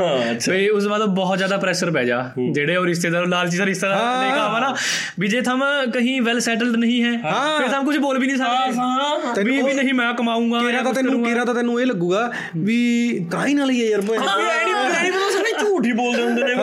[0.51, 2.19] ਵੀ ਉਸ ਬਾਅਦ ਬਹੁਤ ਜ਼ਿਆਦਾ ਪ੍ਰੈਸ਼ਰ ਪੈ ਜਾ।
[2.53, 4.75] ਜਿਹੜੇ ਉਹ ਰਿਸ਼ਤੇਦਾਰ ਲਾਲਚੀ ਦਾ ਰਿਸ਼ਤੇਦਾਰ ਨਹੀਂ ਕਾਵਾ ਨਾ
[5.19, 5.63] ਵੀ ਜੇ ਥਮ
[5.95, 7.13] ਕਹੀਂ ਵੈਲ ਸੈਟਲਡ ਨਹੀਂ ਹੈ
[7.59, 11.23] ਫਿਰ ਥਮ ਕੁਝ ਬੋਲ ਵੀ ਨਹੀਂ ਸਕਦੇ। ਹਾਂ ਵੀ ਨਹੀਂ ਮੈਂ ਕਮਾਉਂਗਾ ਤੇਰਾ ਤਾਂ ਤੈਨੂੰ
[11.25, 12.31] ਤੇਰਾ ਤਾਂ ਤੈਨੂੰ ਇਹ ਲੱਗੂਗਾ
[12.71, 16.23] ਵੀ ਕਰਾਈ ਨਾਲ ਹੀ ਹੈ ਯਾਰ ਮੈਂ ਵੀ ਐ ਨਹੀਂ ਪਤਾ ਨਹੀਂ ਝੂਠ ਹੀ ਬੋਲਦੇ
[16.23, 16.55] ਹੁੰਦੇ ਨੇ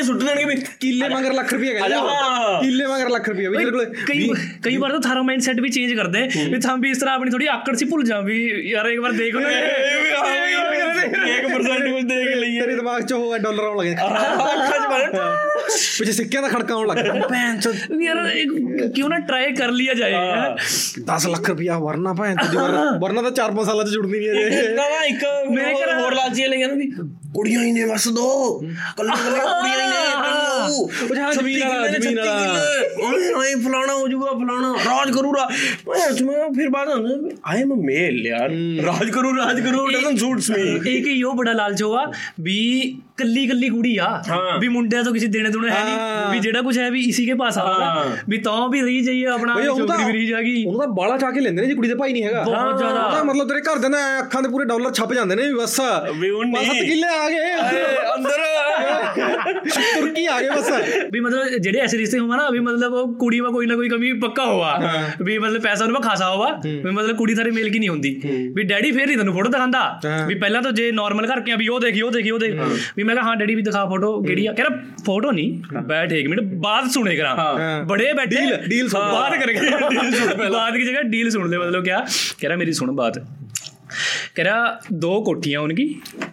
[0.00, 3.64] ਐ ਸੁੱਟ ਦੇਣਗੇ ਵੀ ਕਿੱਲੇ ਮਗਰ ਲੱਖ ਰੁਪਏ ਕਹਿੰਦੇ ਹਾਂ। ਕਿੱਲੇ ਮਗਰ ਲੱਖ ਰੁਪਏ ਵੀ
[4.06, 4.28] ਕਈ
[4.62, 7.46] ਕਈ ਵਾਰ ਤਾਂ ਥਾਰਾ ਮਾਈਂਡਸੈਟ ਵੀ ਚੇਂਜ ਕਰਦੇ ਵੀ ਥਾਂ ਵੀ ਇਸ ਤਰ੍ਹਾਂ ਆਪਣੀ ਥੋੜੀ
[7.48, 8.38] ਆਕੜ ਸੀ ਭੁੱਲ ਜਾਂ ਵੀ
[8.70, 9.48] ਯਾਰ ਇੱਕ ਵਾਰ ਦੇਖ ਲਓ
[11.30, 15.10] 1% ਕੁਝ ਦੇਖ ਲਈਏ। ਤੇਰੇ ਦਿਮਾਗ 'ਚ ਉਹ ਡਾਲਰ ਆਉਣ ਲੱਗੇ। ਅੱਖਾਂ 'ਚ ਮਾਰਨ
[15.98, 18.18] ਪਿੱਛੇ ਸਿੱਕਿਆਂ ਦਾ ਖੜਕਾ ਆਉਣ ਲੱਗਾ। ਭੈਣ ਚੋ ਯਾਰ
[18.94, 20.12] ਕਿਉਂ ਨਾ ਟਰਾਈ ਕਰ ਲਿਆ ਜਾਏ
[21.08, 22.56] 10 ਲੱਖ ਰੁਪਿਆ ਵਰਨਾ ਭੈਣ ਤੇ
[23.00, 25.24] ਵਰਨਾ ਤਾਂ 4-5 ਸਾਲਾਂ 'ਚ ਜੁੜਨੀ ਨਹੀਂ ਅਜੇ। ਨਾ ਇੱਕ
[26.00, 26.90] ਹੋਰ ਲਾਲਚੀ ਲੈ ਗਿਆ ਨਾ ਵੀ
[27.34, 28.28] ਕੁੜੀਆਂ ਹੀ ਨੇ ਬਸ ਦੋ।
[28.96, 32.60] ਕੱਲੇ ਕੱਲੇ ਕੁੜੀਆਂ ਉਹ ਹਾਂ ਜ਼ਮੀਨ ਵਾਲਾ ਜ਼ਮੀਨ ਵਾਲਾ।
[33.02, 35.48] ਓਏ ਓਏ ਫਲਾਣਾ ਹੋ ਜਾਊਗਾ ਫਲਾਣਾ। ਰਾਜ ਕਰੂਗਾ
[35.88, 36.88] ਮੈਂ ਤੁਮੇ ਫਿਰ ਬਾਅਦ
[37.46, 38.50] ਆਈ ਐਮ ਮੇਲ ਯਾਰ।
[38.86, 42.04] ਰਾਜ ਕਰੂ ਰਾਜ ਕਰੂ ਡਸਨਟ ਸੂਟਸ ਮੀ ਇੱਕ ਹੀ ਉਹ ਬੜਾ ਲਾਲਚ ਹੋਆ
[42.40, 42.58] ਵੀ
[43.20, 44.22] ਕੱਲੀ ਕੱਲੀ ਕੁੜੀ ਆ
[44.60, 45.96] ਵੀ ਮੁੰਡਿਆਂ ਤੋਂ ਕਿਸੇ ਦੇਣੇ ਦੇਣੇ ਹੈ ਨਹੀਂ
[46.32, 49.54] ਵੀ ਜਿਹੜਾ ਕੁਝ ਹੈ ਵੀ ਇਸੇ ਕੇ ਪਾਸ ਆਉਂਦਾ ਵੀ ਤਾਂ ਵੀ ਰਹੀ ਜਾਈਏ ਆਪਣਾ
[49.64, 52.24] ਚੋਕਰੀ ਵੀ ਰਹੀ ਜਾਗੀ ਉਹਦਾ ਬਾਲਾ ਚਾ ਕੇ ਲੈਂਦੇ ਨੇ ਜੀ ਕੁੜੀ ਦੇ ਭਾਈ ਨਹੀਂ
[52.24, 55.34] ਹੈਗਾ। ਬਹੁਤ ਜ਼ਿਆਦਾ। ਉਹਦਾ ਮਤਲਬ ਤੇਰੇ ਘਰ ਦੇ ਨਾ ਅੱਖਾਂ ਦੇ ਪੂਰੇ ਡਾਲਰ ਛਪ ਜਾਂਦੇ
[55.34, 55.80] ਨੇ ਵੀ ਬਸ।
[56.20, 57.54] ਵੀ ਉਹ ਨਹੀਂ। 7 ਕਿੱਲੇ ਆ ਗਏ।
[58.16, 58.40] ਅੰਦਰ।
[59.94, 60.70] ਤੁਰਕੀ ਆ ਗਏ ਬਸ।
[61.12, 63.88] ਵੀ ਮਤਲਬ ਜਿਹੜੇ ਐਸੇ ਰਿਸ਼ਤੇ ਹੋਵਾ ਨਾ ਵੀ ਮਤਲਬ ਉਹ ਕੁੜੀ ਮਾ ਕੋਈ ਨਾ ਕੋਈ
[63.88, 67.68] ਕਮੀ ਪੱਕਾ ਹੋਵਾ ਵੀ ਮਤਲਬ ਪੈਸਾ ਉਹਨਾਂ ਮਾ ਖਾਸਾ ਹੋਵਾ ਵੀ ਮਤਲਬ ਕੁੜੀ ਥਾਰੇ ਮੇਲ
[67.70, 68.20] ਕੀ ਨਹੀਂ ਹੁੰਦੀ।
[68.54, 71.68] ਵੀ ਡੈਡੀ ਫੇਰ ਨਹੀਂ ਤੁਹਾਨੂੰ ਫੋਟੋ ਦਿਖਾਉਂਦਾ ਵੀ ਪਹਿਲਾਂ ਤਾਂ ਜੇ ਨਾਰਮਲ ਕਰਕੇ ਆ ਵੀ
[71.68, 72.60] ਉਹ ਦੇਖੀ ਉਹ ਦੇਖੀ ਉਹ ਦੇਖ।
[72.96, 74.52] ਵੀ ਮੈਂ ਕਿਹਾ ਹਾਂ ਡੈਡੀ ਵੀ ਦਿਖਾ ਫੋਟੋ ਕਿਹੜੀ ਆ?
[74.52, 80.10] ਕਹਿੰਦਾ ਫੋਟੋ ਨਹੀਂ ਬੈਠ ਇੱਕ ਮਿੰਟ ਬਾਤ ਸੁਣੇ ਕਰਾਂ ਬੜੇ ਬੈਠੇ। ਡੀਲ ਬਾਤ ਕਰਕੇ ਡੀਲ
[80.12, 82.04] ਸੁਣ ਪਹਿਲਾਂ। ਬਾਤ ਦੀ ਜਗ੍ਹਾ ਡੀਲ ਸੁਣ ਲੈ ਮਤਲਬ ਕਿਆ?
[82.40, 83.18] ਕਹਿੰਦਾ ਮੇਰੀ ਸੁਣ ਬਾਤ
[83.89, 84.61] बात कह रहा
[85.01, 85.83] दो कोठियां उनकी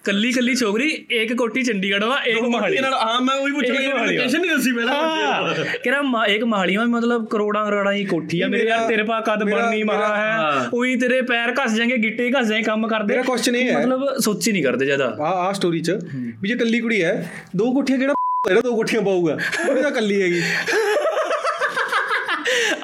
[0.06, 3.94] कल्ली कल्ली छोकरी एक कोठी चंडीगढ़ में एक मोहाली ਨਾਲ ਹਾਂ ਮੈਂ ਉਹੀ ਪੁੱਛਣਾ ਇੱਕ
[3.94, 7.92] ਵਾਲੀ ਲੋਕੇਸ਼ਨ ਨਹੀਂ ਦੱਸੀ ਪਹਿਲਾਂ हाँ, कह रहा मा- एक महाली में मतलब करोड़ा करोड़ा
[7.92, 10.96] की कोठी है मेरे मेरा- यार तेरे पास कद मेरा- बननी महा है हाँ। ਉਹੀ
[10.98, 14.46] ਤੇਰੇ ਪੈਰ ਘਸ ਜਾਣਗੇ ਗਿੱਟੇ ਘਸ ਜਾਏ ਕੰਮ ਕਰਦੇ ਮੇਰਾ question ਇਹ ਹੈ- ਮਤਲਬ ਸੋਚ
[14.46, 15.98] ਹੀ ਨਹੀਂ ਕਰਦੇ ਜਿਆਦਾ ਆ ਆ ਸਟੋਰੀ ਚ
[16.42, 17.14] ਵੀ ਜੇ ਕੱਲੀ ਕੁੜੀ ਹੈ
[17.56, 19.36] ਦੋ ਕੋਠੀਆਂ ਕਿਹੜਾ ਜਿਹੜਾ ਦੋ ਕੋਠੀਆਂ ਪਾਊਗਾ
[19.68, 20.40] ਉਹ ਤਾਂ ਕੱਲੀ ਹੈਗੀ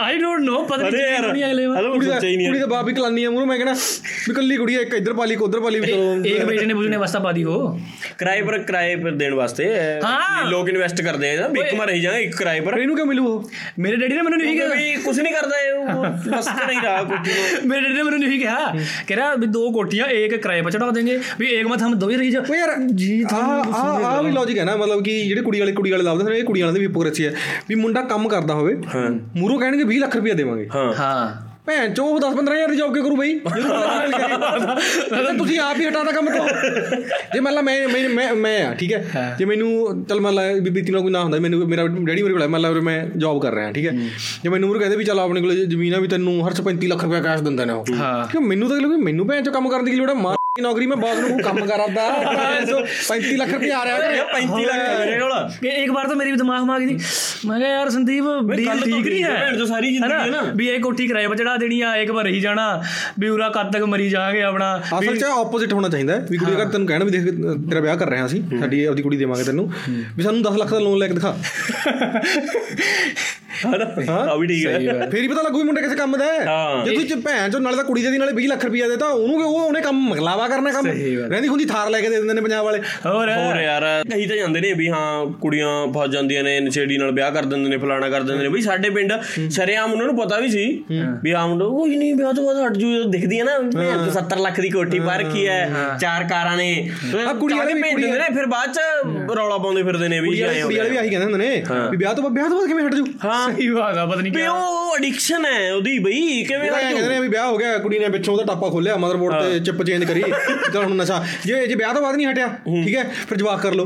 [0.03, 3.23] ਆਈ ਡੋਨਟ ਨੋ ਪਤਾ ਨਹੀਂ ਕੁੜੀ ਅਗਲੇ ਵਾਰ। ਕੁੜੀ ਦਾ ਕੁੜੀ ਦਾ ਬਾਪ ਹੀ ਕਲਾਨੀ
[3.23, 3.73] ਆ। ਮੂਰੇ ਮੈਂ ਕਹਣਾ
[4.27, 6.97] ਵੀ ਕੱਲੀ ਕੁੜੀ ਇੱਕ ਇੱਧਰ ਪਾਲੀ ਕੋ ਉਧਰ ਪਾਲੀ ਵੀ ਚਲੋ। ਇੱਕ ਬੇਟੇ ਨੇ ਬੁਝਨੇ
[6.97, 7.57] ਵਾਸਤਾ ਪਾਦੀ ਹੋ
[8.19, 9.69] ਕਿਰਾਏ ਪਰ ਕਿਰਾਏ ਪਰ ਦੇਣ ਵਾਸਤੇ
[10.49, 13.27] ਲੋਕ ਇਨਵੈਸਟ ਕਰਦੇ ਆ ਨਾ ਇੱਕ ਮਾ ਰਹੀ ਜਾਣਾ ਇੱਕ ਕਿਰਾਏ ਪਰ। ਇਹਨੂੰ ਕਿਉਂ ਮਿਲੂ
[13.27, 13.49] ਉਹ?
[13.79, 17.19] ਮੇਰੇ ਡੈਡੀ ਨੇ ਮੈਨੂੰ ਨਹੀਂ ਕਿਹਾ। ਵੀ ਕੁਝ ਨਹੀਂ ਕਰਦਾ ਇਹ ਬਸ ਨਹੀਂ ਰਹਾ ਕੁਝ
[17.65, 18.65] ਮੇਰੇ ਡੈਡੀ ਨੇ ਮੈਨੂੰ ਨਹੀਂ ਕਿਹਾ।
[19.07, 22.09] ਕਹ ਰਿਹਾ ਵੀ ਦੋ ਕੋਠੀਆਂ ਇੱਕ ਕਿਰਾਏ ਪਰ ਚੜਾ ਦੇਂਗੇ ਵੀ ਇੱਕ ਮਤ ਹਮ ਦੋ
[22.09, 23.37] ਹੀ ਰਹੀ ਜਾ। ਓ ਯਾਰ ਜੀ ਆ
[24.05, 26.43] ਆ ਵੀ ਲੌਜੀਕ ਹੈ ਨਾ ਮਤਲਬ ਕਿ ਜਿਹੜੇ ਕੁੜੀ ਵਾਲੇ ਕੁੜੀ ਵਾਲੇ ਲੱਭਦੇ ਨੇ ਇਹ
[26.43, 27.33] ਕੁੜੀਆਂ ਵਾਲਿਆਂ ਦੀ ਵੀ ਹਿਪੋਕ੍ਰੇਸੀ ਹੈ।
[27.69, 28.75] ਵੀ ਮੁੰਡਾ ਕੰਮ ਕਰਦਾ ਹੋਵੇ
[29.35, 33.01] ਮੂਰੋ ਕਹਿਣਗੇ 20 ਲੱਖ ਰੁਪਏ ਦੇਵਾਂਗੇ। ਹਾਂ। हाँ ਭੈਣ ਚੋ 10 15000 ਦੀ ਜੌਬ ਕੇ
[33.01, 33.39] ਕਰੂ ਬਈ?
[35.37, 36.47] ਤੁਸੀਂ ਆਪ ਹੀ ਹਟਾਦਾ ਕੰਮ ਤੋਂ।
[37.33, 39.35] ਜੇ ਮੰਨ ਲਾ ਮੈਂ ਮੈਂ ਮੈਂ- ਆ ਠੀਕ ਹੈ?
[39.39, 42.41] ਜੇ ਮੈਨੂੰ ਚਲ ਮੰਨ ਲਾ ਬੀਤੀ ਨਾਲ ਕੋਈ ਨਾ ਹੁੰਦਾ ਮੈਨੂੰ ਮੇਰਾ ਡੈਡੀ ਮੇਰੇ ਕੋਲ
[42.41, 43.91] ਹੈ, ਮੰਨ ਲਾ ਮੈਂ ਜੌਬ ਕਰ ਰਿਹਾ ਠੀਕ ਹੈ?
[44.43, 47.03] ਜੇ ਮੈਨੂੰ ਉਹ ਕਹਿੰਦੇ ਵੀ ਚੱਲ ਆਪਣੇ ਕੋਲ ਜ਼ਮੀਨ ਆ ਵੀ ਤੈਨੂੰ ਹਰ 35 ਲੱਖ
[47.03, 49.85] ਰੁਪਏ ਕੈਸ਼ ਦਿੰਦੇ ਨੇ ਉਹ। ਹਾਂ। ਕਿ ਮੈਨੂੰ ਤਾਂ ਲੱਗਦਾ ਮੈਨੂੰ ਭੈਣ ਚੋ ਕੰਮ ਕਰਨ
[49.85, 52.03] ਦੀ ਕੀ ਲੋੜ ਹੈ ਮਾਰ ਦੀ ਨੌਕਰੀ ਮੈਂ ਬੌਸ ਨੂੰ ਕੰਮ ਕਰਦਾ।
[53.03, 55.31] 35 ਲੱਖ ਰੁਪਏ ਆ ਰਿਹਾ ਹੈ। 35 ਲੱਖ ਮੇਰੇ ਕੋਲ।
[55.61, 56.97] ਕਿ ਇੱਕ ਵਾਰ ਤਾਂ ਮੇਰੀ ਦਿਮਾਗ ਮਾਗ ਦੀ
[57.45, 60.67] ਮੈਂ ਕਿਹਾ ਯਾਰ ਸੰਦੀਪ ਡੀਲ ਠੀਕ ਨਹੀਂ ਹੈ। ਭੈਣ ਜੋ ਸਾਰੀ ਜ਼ਿੰਦਗੀ ਹੈ ਨਾ। ਵੀ
[60.67, 62.67] ਇਹ ਕੋਠੀ ਕਿਰਾਏ ਪਰ ਚੜਾ ਦੇਣੀ ਆ ਇੱਕ ਵਾਰ ਰਹੀ ਜਾਣਾ
[63.19, 64.69] ਵੀ ਉਰਾ ਕਦ ਤੱਕ ਮਰੀ ਜਾਗੇ ਆਪਣਾ।
[64.99, 67.23] ਅਸਲ 'ਚ ਆਪੋਜ਼ਿਟ ਹੋਣਾ ਚਾਹੀਦਾ ਵੀ ਕੁੜੀ ਅਗਰ ਤੈਨੂੰ ਕਹਿਣਾ ਵੀ ਦੇਖ
[67.69, 69.71] ਤੇਰਾ ਵਿਆਹ ਕਰ ਰਹੇ ਹਾਂ ਅਸੀਂ ਸਾਡੀ ਆਪਦੀ ਕੁੜੀ ਦੇਵਾਂਗੇ ਤੈਨੂੰ
[70.17, 71.35] ਵੀ ਸਾਨੂੰ 10 ਲੱਖ ਦਾ ਲੋਨ ਲੈ ਕੇ ਦਿਖਾ।
[73.65, 74.13] ਹਨਾ?
[74.23, 76.95] ਆ ਵੀ ਠੀਕ ਹੈ। ਫੇਰ ਹੀ ਪਤਾ ਲੱਗੂ ਵੀ ਮੁੰਡਾ ਕਿਸੇ ਕੰਮ ਦਾ ਹੈ। ਜੇ
[77.05, 79.43] ਤੂੰ ਭੈਣ ਚੋਂ ਨਾਲੇ ਤਾਂ ਕੁੜੀ ਦੇ ਦੀ ਨਾਲੇ 20 ਲੱਖ ਰੁਪਈਆ ਦੇਤਾ ਉਹਨੂੰ ਕਿ
[79.43, 80.87] ਉਹ ਉਹਨੇ ਕੰਮ ਮਗਲਾਵਾ ਕਰਨਾ ਕੰਮ?
[80.87, 84.37] ਰਹਿੰਦੀ ਹੁੰਦੀ ਥਾਰ ਲੈ ਕੇ ਦੇ ਦਿੰਦੇ ਨੇ ਪੰਜਾਬ ਵਾਲੇ। ਹੋਰ ਹੋਰ। ਯਾਰ ਕਹੀ ਤਾਂ
[84.37, 88.09] ਜਾਂਦੇ ਨੇ ਵੀ ਹਾਂ ਕੁੜੀਆਂ ਫਸ ਜਾਂਦੀਆਂ ਨੇ ਨਸ਼ੇੜੀ ਨਾਲ ਵਿਆਹ ਕਰ ਦਿੰਦੇ ਨੇ ਫਲਾਣਾ
[88.09, 89.13] ਕਰ ਦਿੰਦੇ ਨੇ। ਬਈ ਸਾਡੇ ਪਿੰਡ
[89.49, 90.65] ਸ਼ਰਿਆਮ ਉਹਨਾਂ ਨੂੰ ਪਤਾ ਵੀ ਸੀ
[91.23, 93.57] ਵੀ ਆ ਮੁੰਡਾ ਕੋਈ ਨਹੀਂ ਵਿਆਹ ਤੋਂ ਬਾਅਦ ਹਟ ਜੂ ਦਿਖਦੀ ਹੈ ਨਾ
[94.13, 95.59] 70 ਲੱਖ ਦੀ ਕੋਠੀ ਪਾ ਰੱਖੀ ਹੈ
[96.01, 96.69] ਚਾਰ ਕਾਰਾਂ ਨੇ।
[97.27, 98.79] ਆ ਕੁੜੀ ਵਾਲੇ ਭੇਜ ਦਿੰਦੇ ਨੇ ਫਿਰ ਬਾਅਦ ਚ
[99.37, 102.23] ਰੌਲਾ ਪਾਉਂਦੇ ਫਿਰਦੇ ਨੇ ਵੀ ਕੁੜੀ ਵਾਲੇ ਵੀ ਆਹੀ ਕਹਿੰਦੇ ਹੁੰਦੇ ਨੇ ਵੀ ਵਿਆਹ ਤੋਂ
[102.23, 103.05] ਬਾਅਦ ਵਿਆਹ ਤੋਂ ਬਾਅਦ ਕਿਵੇਂ ਹਟ ਜੂ?
[103.25, 107.07] ਹਾਂ ਸਹੀ ਬਾਤ ਆ ਪਤਾ ਨਹੀਂ ਕਿਉਂ ਉਹ ਐਡਿਕਸ਼ਨ ਹੈ ਉਹਦੀ ਬਈ ਕਿਵੇਂ ਆ ਕਹਿੰਦੇ
[107.09, 110.03] ਨੇ ਵੀ ਵਿਆਹ ਹੋ ਗਿਆ ਕੁੜੀ ਨੇ ਪਿੱਛੋਂ ਉਹਦਾ ਟਾਪਾ ਖੋਲਿਆ ਮਦਰਬੋਰਡ ਤੇ ਚਿਪ ਚੇਂਜ
[110.03, 110.23] ਕਰੀ
[110.73, 113.73] ਤਾਂ ਹੁਣ ਨਸ਼ਾ। ਜੇ ਜੇ ਵਿਆਹ ਤੋਂ ਬਾਅਦ ਨਹੀਂ ਹਟਿਆ ਠੀਕ ਹੈ ਫਿਰ ਜਵਾਕ ਕਰ
[113.73, 113.85] ਲੋ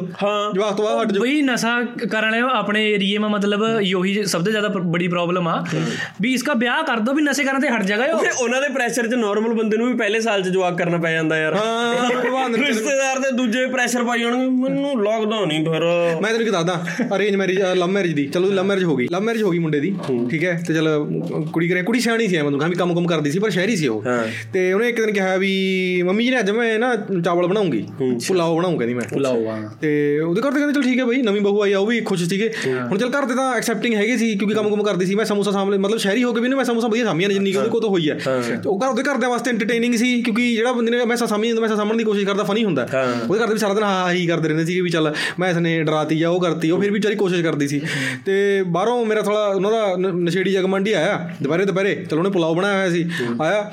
[0.55, 1.69] ਜਵਾਕ ਤੋਂ ਬਾਅਦ ਹਟ ਜਾ ਬਈ ਨਸ਼ਾ
[2.11, 5.63] ਕਰਨ ਵਾਲੇ ਆਪਣੇ ਏਰੀਏ ਮਾ ਮਤਲਬ ਯੋਹੀ ਸਭ ਤੋਂ ਜ਼ਿਆਦਾ ਬੜੀ ਪ੍ਰੋਬਲਮ ਆ।
[6.21, 9.07] ਵੀ ਇਸਕਾ ਵਿਆਹ ਕਰ ਦੋ ਵੀ ਨਸ਼ੇ ਕਰਨ ਤੇ ਹਟ ਜਾਗਾ ਉਹ ਉਹਨਾਂ ਦੇ ਪ੍ਰੈਸ਼ਰ
[9.07, 13.19] 'ਚ ਨਾਰਮਲ ਬੰਦੇ ਨੂੰ ਵੀ ਪਹਿਲੇ ਸਾਲ 'ਚ ਜਵਾਕ ਕਰਨਾ ਪੈ ਜਾਂਦਾ ਯਾਰ। ਹਾਂ ਰਿਸ਼ਤੇਦਾਰ
[13.21, 15.83] ਤੇ ਦੂਜੇ ਪ੍ਰੈਸ਼ਰ ਪਾਈ ਜਾਣਗੇ ਮੈਨੂੰ ਲੱਗਦਾ ਨਹੀਂ ਫਿਰ।
[16.21, 16.83] ਮੈਂ ਤੈਨੂੰ ਕਿ ਦੱਸਦਾ
[17.15, 19.79] ਅਰੇਂਜ ਮੈਰਿਜ ਲਵ ਮੈਰਿਜ ਦੀ। ਚਲੋ ਲਵ ਮੈਰਿਜ ਹੋ ਗਈ। ਲਵ ਮੈਰਿਜ ਹੋ ਗਈ ਮੁੰਡੇ
[19.79, 19.93] ਦੀ
[20.29, 20.53] ਠੀਕ ਹੈ?
[20.67, 20.87] ਤੇ ਚਲ
[21.53, 23.75] ਕੁੜੀ ਕਰੇ ਕੁੜੀ ਸਿਆਣੀ ਸੀ ਐ ਮੈਨੂੰ ਕਹਾਂ ਵੀ ਕੰਮ ਕੰਮ ਕਰਦੀ ਸੀ ਪਰ ਸ਼ਹਿਰੀ
[23.75, 24.03] ਸੀ ਉਹ।
[24.53, 25.51] ਤੇ ਉਹਨੇ ਇੱਕ ਦਿਨ ਕਿਹਾ ਵੀ
[26.05, 27.85] ਮੰਮੀ ਜੀ ਨੇ ਅੱਜ ਮੈਂ ਨਾ ਚਾਵਲ ਬਣਾਉਂਗੀ
[28.27, 29.89] ਪੁਲਾਓ ਬਣਾਉਂ ਕਹਿੰਦੀ ਮੈਂ। ਪੁਲਾਓ ਆ ਤੇ
[30.19, 32.23] ਉਹਦੇ ਘਰ ਤੇ ਕਹਿੰਦੇ ਚਲ ਠੀਕ ਹੈ ਬਈ ਨਵੀਂ ਬਹੂ ਆਈ ਆ ਉਹ ਵੀ ਖੁਸ਼
[32.29, 35.25] ਸੀਗੇ। ਹੁਣ ਚਲ ਘਰ ਤੇ ਤਾਂ ਐਕਸੈਪਟਿੰਗ ਹੈਗੇ ਸੀ ਕਿਉਂਕਿ ਕੰਮ ਕੰਮ ਕਰਦੀ ਸੀ। ਮੈਂ
[35.25, 37.81] ਸਮੋਸਾ ਸਾਹਮਣੇ ਮਤਲਬ ਸ਼ਹਿਰੀ ਹੋ ਕੇ ਵੀ ਨਾ ਮੈਂ ਸਮੋਸਾ ਵਧੀਆ ਸਾਮੀਆਂ ਜਿੰਨੀ ਉਹਦੇ ਕੋਲ
[37.81, 38.17] ਤਾਂ ਹੋਈ ਹੈ।
[38.65, 41.97] ਉਹ ਘਰ ਉਹਦੇ ਘਰਦਿਆਂ ਵਾਸਤੇ ਐਂਟਰਟੇਨਿੰਗ ਸੀ ਕਿਉਂਕਿ ਜਿਹੜਾ ਬੰਦੇ ਨੇ ਮੈਂ ਸਾਮੀ ਮੈਂ ਸਾਹਮਣ
[41.97, 42.87] ਦੀ ਕੋਸ਼ਿਸ਼ ਕਰਦਾ ਫਨੀ ਹੁੰਦਾ।
[43.29, 45.79] ਉਹਦੇ ਘਰ ਦੇ ਵੀ ਸਾਰਾ ਦਿਨ ਹਾਂ ਹੀ ਕਰਦੇ ਰਹਿੰਦੇ ਸੀ ਵੀ ਚੱਲ ਮੈਂ ਇਸਨੇ
[45.83, 47.81] ਡਰਾਤੀ ਜਾਂ ਉਹ ਕਰਤੀ ਉਹ ਫਿਰ ਵੀ ਵਿਚਾਰੀ ਕੋਸ਼ਿਸ਼ ਕਰਦੀ ਸੀ।
[48.25, 52.55] ਤੇ ਬਾਹਰੋਂ ਮੇਰਾ ਥੋੜਾ ਵਾਲਾ ਉਹਨਾਂ ਦਾ ਨਸ਼ੇੜੀ ਜਗਮੰਡੀ ਆਇਆ ਦੁਪਹਿਰੇ ਦੁਪਹਿਰੇ ਚਲੋ ਉਹਨੇ ਪੁਲਾਓ
[52.55, 53.09] ਬਣਾਇਆ ਹੋਇਆ ਸੀ
[53.41, 53.71] ਆਇਆ।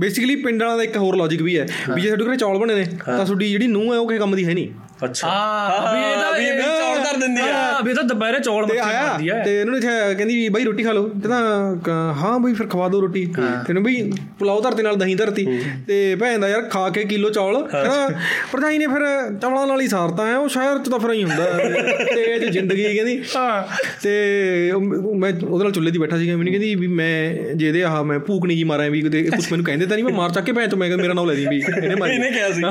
[0.00, 2.74] ਬੇਸਿਕਲੀ ਪਿੰਡ ਵਾਲਾ ਦਾ ਇੱਕ ਹੋਰ ਲੌਜੀਕ ਵੀ ਹੈ ਵੀ ਜੇ ਤੁਹਾਡੇ ਘਰੇ ਚੌਲ ਬਣੇ
[2.74, 4.68] ਨੇ ਤਾਂ ਤੁਹਾਡੀ ਜਿਹੜੀ ਨੂੰਹ ਹੈ ਉਹ ਕਿਸੇ ਕੰਮ ਦੀ ਹੈ ਨਹੀਂ।
[5.04, 6.44] ਅੱਛਾ। ਹਾਂ ਵੀ ਇਹਦਾ ਵੀ
[7.12, 9.80] ਕਰ ਦਿੰਦੇ ਆ। ਅਬੇ ਤਾਂ ਦੁਪਹਿਰੇ ਚੌਲ ਮੱਕੀ ਮਾਰਦੀ ਆ। ਤੇ ਇਹਨਾਂ ਨੂੰ
[10.16, 13.24] ਕਹਿੰਦੀ ਬਈ ਰੋਟੀ ਖਾ ਲਓ। ਤੇ ਤਾਂ ਹਾਂ ਬਈ ਫਿਰ ਖਵਾ ਦਿਓ ਰੋਟੀ।
[13.66, 15.46] ਤੈਨੂੰ ਬਈ ਪੁਲਾਓ ਧਰਤੀ ਨਾਲ ਦਹੀਂ ਧਰਤੀ।
[15.88, 17.62] ਤੇ ਭੈਣ ਦਾ ਯਾਰ ਖਾ ਕੇ ਕਿਲੋ ਚੌਲ।
[18.52, 19.02] ਪਰਜਾਈ ਨੇ ਫਿਰ
[19.42, 21.44] ਚੌਲਾਂ ਨਾਲ ਹੀ ਸਾਰਤਾ ਹੈ। ਉਹ ਸ਼ਹਿਰ ਚ ਤਾਂ ਫਿਰ ਹੀ ਹੁੰਦਾ
[22.14, 23.62] ਤੇਜ ਜ਼ਿੰਦਗੀ ਕਹਿੰਦੀ। ਹਾਂ।
[24.02, 24.12] ਤੇ
[24.74, 28.46] ਮੈਂ ਉਹਦੇ ਨਾਲ ਚੁੱਲ੍ਹੇ ਦੀ ਬੈਠਾ ਸੀਗਾ। ਮੈਨੂੰ ਕਹਿੰਦੀ ਵੀ ਮੈਂ ਜਿਹਦੇ ਆਹ ਮੈਂ ਭੂਕ
[28.46, 30.78] ਨਹੀਂ ਜੀ ਮਾਰਾਂ ਵੀ ਕੁਝ ਮੈਨੂੰ ਕਹਿੰਦੇ ਤਾਂ ਨਹੀਂ। ਮੈਂ ਮਾਰ ਚੱਕ ਕੇ ਭੈਣ ਤੋਂ
[30.78, 32.64] ਮੈਂ ਮੇਰਾ ਨਾਮ ਲੈ ਦੀ ਵੀ। ਇਹਨੇ ਮਾਰੀ। ਇਹਨੇ ਕਿਹਾ ਸੀ।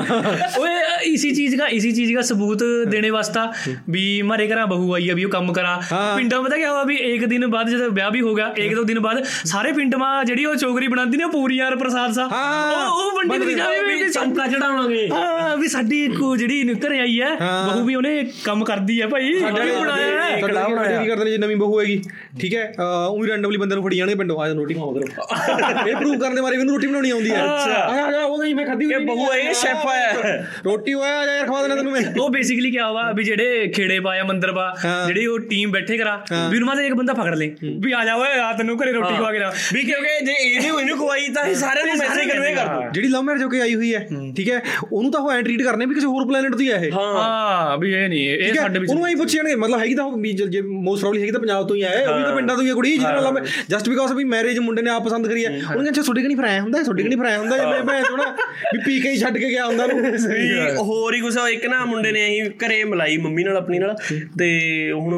[0.60, 0.70] ਓਏ
[1.12, 3.50] ਇਸੀ ਚੀਜ਼ ਦਾ ਇਸੀ ਚੀਜ਼ ਦਾ ਸਬੂਤ ਦੇਣੇ ਵਾਸਤਾ
[3.90, 6.69] ਵੀ हमारे घर बहू आई है भी वो कम करा हाँ। पिंडा में पता क्या
[6.69, 9.71] हुआ भी एक दिन बाद जब ब्याह भी हो गया एक दो दिन बाद सारे
[9.73, 13.11] पिंड में ਜਿਹੜੀ ਉਹ ਚੋਕਰੀ ਬਣਾਉਂਦੀ ਨੇ ਉਹ ਪੂਰੀ ਯਾਰ ਪ੍ਰਸਾਦ ਸਾ ਹਾਂ। ਉਹ ਉਹ
[13.17, 17.29] ਵੰਡੀ ਦੀ ਜਾਵੇ ਵੀ ਵੀ ਚਮਕਾ ਚੜਾਵਾਂਗੇ ਹਾਂ ਵੀ ਸਾਡੀ ਕੋ ਜਿਹੜੀ ਘਰੇ ਆਈ ਹੈ
[17.41, 20.63] ਹਾਂ। ਬਹੂ ਵੀ ਉਹਨੇ ਕੰਮ ਕਰਦੀ ਹੈ ਭਾਈ ਸਾਡੇ ਉਹ ਵੀ ਬਣਾਇਆ ਹੈ ਸਾਡੇ ਕੜਾ
[20.63, 22.01] ਕੀ ਬਣਾਇਆ। ਕੀ ਕਰਦੇ ਨੇ ਜੇ ਨਵੀਂ ਬਹੂ ਹੈਗੀ
[22.39, 25.95] ਠੀਕ ਹੈ ਉਹੀ ਰੈਂਡਮਲੀ ਬੰਦੇ ਨੂੰ ਫੜੀ ਜਾਣਗੇ ਪਿੰਡੋਂ ਆ ਜਾ ਰੋਟੀ ਖਾਓ ਕਰੋ ਇਹ
[25.95, 28.65] ਪ੍ਰੂਵ ਕਰਨ ਦੇ ਮਾਰੇ ਮੈਨੂੰ ਰੋਟੀ ਬਣਾਉਣੀ ਆਉਂਦੀ ਹੈ ਅੱਛਾ। ਆ ਜਾ ਉਹ ਨਹੀਂ ਮੈਂ
[28.65, 31.61] ਖਾਧੀ ਹੋਈ ਇਹ ਨਹੀਂ। ਬਹੂ ਹੈ ਇਹ ਸ਼ੈਫ ਹੈ ਰੋਟੀ ਹੋਇਆ ਆ ਜਾ ਯਾਰ ਖਵਾ
[31.61, 34.64] ਦੇਣਾ ਤੈਨੂੰ ਮੈਂ ਉਹ ਬੇਸਿਕਲੀ ਕੀ ਹੁਆ ਵੀ ਜਿਹੜੇ ਖੇੜੇ ਪਾਏ ਆਇਆ ਮੰਦਰ ਬਾ
[35.06, 36.14] ਜਿਹੜੀ ਉਹ ਟੀਮ ਬੈਠੇ ਕਰਾ
[36.50, 37.46] ਵੀ ਉਹਨਾਂ ਦਾ ਇੱਕ ਬੰਦਾ ਫਕੜ ਲੈ।
[37.80, 40.68] ਵੀ ਆ ਜਾ ਓਏ ਆ ਤੈਨੂੰ ਘਰੇ ਰੋਟੀ ਖਵਾ ਕੇ ਨਾ ਵੀ ਕਿਉਂਕਿ ਜੇ ਇਹਨੇ
[40.70, 43.60] ਇਹਨੂੰ ਖਵਾਈ ਤਾਂ ਇਹ ਸਾਰਿਆਂ ਨੂੰ ਮੈਸੇਜ ਕਨਵੇ ਕਰ ਦੋ। ਜਿਹੜੀ ਲਵ ਮੈਰਿਜ ਹੋ ਕੇ
[43.60, 46.54] ਆਈ ਹੋਈ ਹੈ ਠੀਕ ਹੈ ਉਹਨੂੰ ਤਾਂ ਉਹ ਐਂ ਟ੍ਰੀਟ ਕਰਨੇ ਵੀ ਕਿਸੇ ਹੋਰ ਪਲੈਨਟ
[46.56, 49.80] ਦੀ ਹੈ ਇਹ। ਹਾਂ। ਵੀ ਇਹ ਨਹੀਂ ਇਹ ਸਾਡੇ ਵਿੱਚ ਉਹਨੂੰ ਐਂ ਪੁੱਛੀ ਜਾਣਗੇ ਮਤਲਬ
[49.80, 52.22] ਹੈਗੀ ਤਾਂ ਉਹ ਵੀ ਜੇ ਮੋਸਟ ਪ੍ਰੋਬਬਲੀ ਹੈਗੀ ਤਾਂ ਪੰਜਾਬ ਤੋਂ ਹੀ ਹੈ ਉਹ ਵੀ
[52.22, 55.04] ਤਾਂ ਪਿੰਡਾਂ ਤੋਂ ਹੀ ਹੈ ਕੁੜੀ ਜਿਹਦੇ ਨਾਲ ਜਸਟ ਬਿਕਾਜ਼ ਵੀ ਮੈਰਿਜ ਮੁੰਡੇ ਨੇ ਆਪ
[55.04, 57.82] ਪਸੰਦ ਕਰੀ ਹੈ। ਉਹਨੇ ਕਹਿੰਦਾ ਅੱਛਾ ਤੁਹਾਡੇ ਕਨੀ ਫਰਾਇਆ ਹੁੰਦਾ ਤੁਹਾਡੇ ਕਨੀ ਫਰਾਇਆ ਹੁੰਦਾ ਮੈਂ
[57.84, 58.30] ਮੈਂ ਥੋੜਾ
[58.72, 62.12] ਵੀ ਪੀ ਕੇ ਹੀ ਛੱਡ ਕੇ ਗਿਆ ਹੁੰਦਾ ਵੀ ਹੋਰ ਹੀ ਕੁਛ ਇੱਕ ਨਾ ਮੁੰਡੇ
[62.12, 63.94] ਨੇ ਅਸੀਂ ਘਰੇ ਮਲਾਈ ਮੰਮੀ ਨਾਲ ਆਪਣੀ ਨਾਲ
[64.38, 64.48] ਤੇ
[64.92, 65.14] ਹੁਣ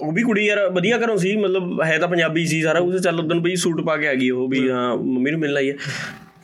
[0.00, 3.20] ਉਹ ਵੀ ਕੁੜੀ ਯਾਰ ਵਧੀਆ ਘਰੋਂ ਸੀ ਮਤਲਬ ਹੈ ਤਾਂ ਪੰਜਾਬੀ ਸੀ ਸਾਰਾ ਕੁਝ ਚੱਲ
[3.20, 5.76] ਉਦੋਂ ਬਈ ਸੂਟ ਪਾ ਕੇ ਆ ਗਈ ਉਹ ਵੀ ਹਾਂ। ਮੰਮੀ ਨੂੰ ਮਿਲਣ ਆਈ ਹੈ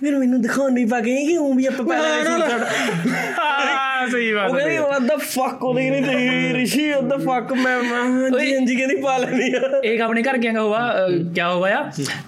[0.01, 4.56] ਫਿਰ ਮੈਨੂੰ ਦਿਖਾਉਣ ਨਹੀਂ ਪਾ ਗਈ ਕਿ ਉਹ ਵੀ ਆਪਾਂ ਪਹਿਲਾਂ ਹਾਂ। ਸਹੀ ਬਾਤ ਉਹ
[4.56, 8.76] ਕਹਿੰਦੀ what the fuck ਉਹਦੇ ਨਹੀਂ ਤੇ ਰਿਸ਼ੀ what the fuck ਮੈਂ ਮੈਂ ਹਾਂਜੀ ਹਾਂਜੀ
[8.76, 11.04] ਕਹਿੰਦੀ ਪਾ ਲੈਣੀ ਆ एक अपने घर क्या हुआ अ,
[11.36, 11.80] क्या हुआ या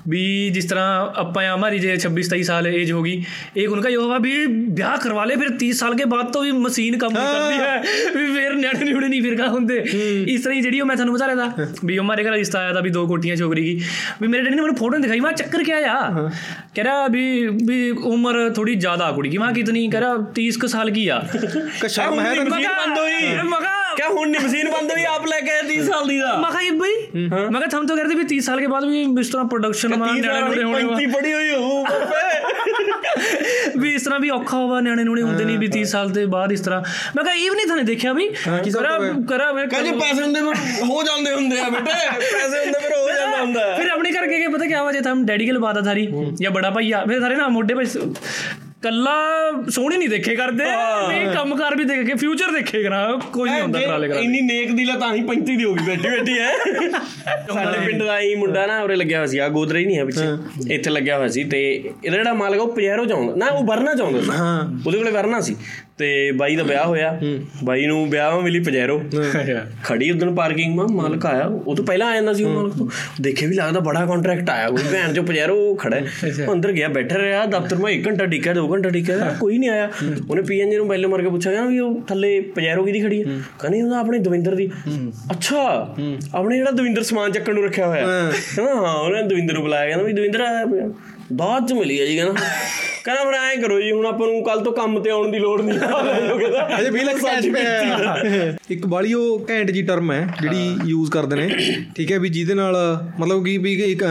[0.10, 0.22] भी
[0.56, 3.13] जिस तरह अपा हमारी जो छब्बीस तेईस साल एज होगी
[3.58, 4.34] एक उनका ये हुआ भी
[4.80, 8.13] ब्याह करवा ले फिर तीस साल के बाद तो भी मशीन कम नहीं करती है
[8.16, 9.80] भी फिर न्याणे न्यूड़े नहीं फिर कहा होंगे
[10.36, 12.74] इस तरह ही ਜਿਹੜੀ ਉਹ ਮੈਂ ਤੁਹਾਨੂੰ ਬਤਾ ਰਿਹਾ था ਵੀ हमारे घर रिश्ता आया
[12.75, 13.75] था भी दो कोटियां छोकरी की
[14.22, 15.98] भी मेरे डैडी ने मैंने फोटो दिखाई मैं चक्कर क्या आया
[16.78, 17.25] कह रहा भी
[17.68, 17.80] भी
[18.12, 21.20] उम्र थोड़ी ज्यादा कुड़ी की मैं कितनी कह रहा तीस क साल की आ
[21.58, 25.04] ਕਿ ਸ਼ਰਮ ਹੈ ਤੈਨੂੰ ਮਸ਼ੀਨ ਬੰਦ ਹੋਈ मैं कहा ਕਿਆ ਹੁਣ ਨਹੀਂ ਮਸ਼ੀਨ ਬੰਦ ਹੋਈ
[25.06, 26.94] ਆਪ ਲੈ ਕੇ ਆਏ 30 ਸਾਲ ਦੀ ਦਾ मैं कहा ये भाई
[27.48, 30.04] मैं कहा हम तो कहते भी तीस साल के बाद भी इस तरह प्रोडक्शन में
[30.04, 34.58] 30 न्याणे न्यूड़े होने वा। 35 ਪੜੀ ਹੋਈ ਹੋਊ ਬਾਬੇ ਵੀ ਇਸ ਤਰ੍ਹਾਂ ਵੀ ਔਖਾ
[34.58, 36.82] ਹੋਵਾ ਨਿਆਣੇ ਨੂਣੇ ਹੁੰਦੇ ਨਹੀਂ ਵੀ 30 ਸਾਲ ਦੇ ਬਾਅਦ ਇਸ ਤਰ੍ਹਾਂ
[37.16, 38.36] ਮੈਂ ਕਿਹਾ ਇਹ ਵੀ ਨਹੀਂ ਥਾਨੇ ਦੇਖਿਆ ਵੀ ਕੀ
[38.66, 39.12] ਹਿਸਾਬ ਕਰਾ ਕਿਤਾਬ ਹੈ?
[39.30, 41.94] ਕਰਾ ਮੈਂ ਕਹਿੰਦੇ ਪੈਸੇ ਹੁੰਦੇ ਫਿਰ ਹੋ ਜਾਂਦੇ ਹੁੰਦੇ ਆ ਬੇਟੇ
[42.32, 44.92] ਪੈਸੇ ਹੁੰਦੇ ਫਿਰ ਹੋ ਜਾਂਦਾ ਹੁੰਦਾ ਹੈ। फिर अपने घर के के पता क्या हुआ
[44.94, 46.06] जैसे हम डैडी के लिए बात थारी
[46.42, 47.86] या बड़ा भैया फिर सारे ना मोटे पे
[48.83, 49.13] ਕੱਲਾ
[49.71, 50.65] ਸੋਹਣੀ ਨਹੀਂ ਦੇਖੇ ਕਰਦੇ।
[51.09, 52.99] ਵੀ ਕੰਮਕਾਰ ਵੀ ਦੇਖ ਕੇ ਫਿਊਚਰ ਦੇਖੇ ਕਰਾ
[53.33, 55.85] ਕੋਈ ਨਹੀਂ ਹੁੰਦਾ ਕਰਾ ਲੈ ਕਰਾ ਇੰਨੀ ਨੇਕ ਦਿਲ ਤਾਂ ਹੀ 35 ਦੀ ਹੋ ਗਈ
[55.87, 56.53] ਬੈਠੀ ਬੈਠੀ ਹੈ।
[57.55, 60.05] ਸਾਡੇ ਪਿੰਡ ਦਾ ਹੀ ਮੁੰਡਾ ਨਾ ਉਰੇ ਲੱਗਿਆ ਹੋਇਆ ਸੀ ਆ ਗੋਦਰੇ ਹੀ ਨਹੀਂ ਹੈ
[60.05, 63.95] ਪਿੱਛੇ। ਇੱਥੇ ਲੱਗਿਆ ਹੋਇਆ ਸੀ ਤੇ ਇਹਦਾ ਜਿਹੜਾ ਮਾਲਕ ਉਹ ਪਜੈਰੋ ਚਾਹੁੰਦਾ ਨਾ ਉਹ ਵਰਨਾ
[63.95, 65.57] ਚਾਹੁੰਦਾ ਸੀ। ਹਾਂ। ਉਹਦੇ ਕੋਲੇ ਵਰਨਾ ਸੀ।
[65.99, 67.19] ਤੇ ਬਾਈ ਦਾ ਵਿਆਹ ਹੋਇਆ।
[67.64, 69.00] ਬਾਈ ਨੂੰ ਵਿਆਹ ਵਿੱਚ ਮਿਲੀ ਪਜੈਰੋ
[69.85, 72.88] ਖੜੀ ਉਦੋਂ ਪਾਰਕਿੰਗ ਮਾ ਮਾਲਕ ਆਇਆ। ਉਹ ਤੋਂ ਪਹਿਲਾਂ ਆ ਜਾਂਦਾ ਸੀ ਉਹ ਮਾਲਕ ਤੋਂ।
[73.21, 76.00] ਦੇਖੇ ਵੀ ਲੱਗਦਾ ਬੜਾ ਕੰਟਰੈਕਟ ਆਇਆ। ਕੋਈ ਭੈਣ ਚੋ ਪਜੈਰੋ ਖੜਾ
[76.52, 79.90] ਅੰਦਰ ਗਿਆ ਬੈਠਾ ਰਿਹਾ। ਦਫ਼ਤਰ ਮੈਂ 1 ਘੰਟਾ ਟਿਕਿਆ 2 ਘੰਟਾ ਟਿਕਿਆ ਕੋਈ ਨਹੀਂ ਆਇਆ।
[80.31, 83.38] ਉਹਨੇ ਪੀਐਨਜੀ ਨੂੰ ਬੈਲ ਮਾਰ ਕੇ ਪੁੱਛਿਆ। ਕਹਿੰਦਾ ਵੀ ਉਹ ਥੱਲੇ ਪਜੈਰੋ ਕਿਹਦੀ ਖੜੀ ਹੈ?
[83.59, 84.71] ਕਹਿੰਦੀ ਉਹਦਾ ਆਪਣੇ ਦਵਿੰਦਰ ਦੀ।
[85.31, 85.95] ਅੱਛਾ।
[86.35, 88.07] ਆਪਣੇ ਜਿਹੜਾ ਦਵਿੰਦਰ ਸਮਾਨ ਚੱਕਣ ਨੂੰ ਰੱਖਿਆ ਹੋਇਆ।
[88.59, 90.45] ਹਾਂ। ਉਹਨੇ ਦਵਿੰਦਰ ਨੂੰ ਬੁਲਾਇਆ। ਕਹਿੰਦਾ ਵੀ ਦਵਿੰਦਰ
[91.33, 92.33] ਬਾਅਦ ਚ ਮਿਲੀ ਹੈ ਜੀ ਕਹਿੰਦਾ।
[93.05, 95.61] ਕਹਿੰਦਾ ਫਿਰ ਐਂ ਕਰੋ ਜੀ ਹੁਣ ਆਪਾਂ ਨੂੰ ਕੱਲ ਤੋਂ ਕੰਮ ਤੇ ਆਉਣ ਦੀ ਲੋੜ
[95.63, 95.97] ਨਹੀਂ। ਆ
[96.33, 100.77] ਉਹ ਕਹਿੰਦਾ ਅਜੇ 20 ਲੱਖ ਕੈਸ਼ ਪਿਆ। ਇੱਕ ਬਾਲੀ ਉਹ ਘੈਂਟ ਜੀ ਟਰਮ ਹੈ ਜਿਹੜੀ
[100.85, 101.49] ਯੂਜ਼ ਕਰਦੇ ਨੇ।
[101.97, 102.77] ਠੀਕ ਹੈ ਵੀ ਜਿਹਦੇ ਨਾਲ
[103.21, 104.05] ਮਤਲਬ ਕਿ ਵੀ ਇੱਕ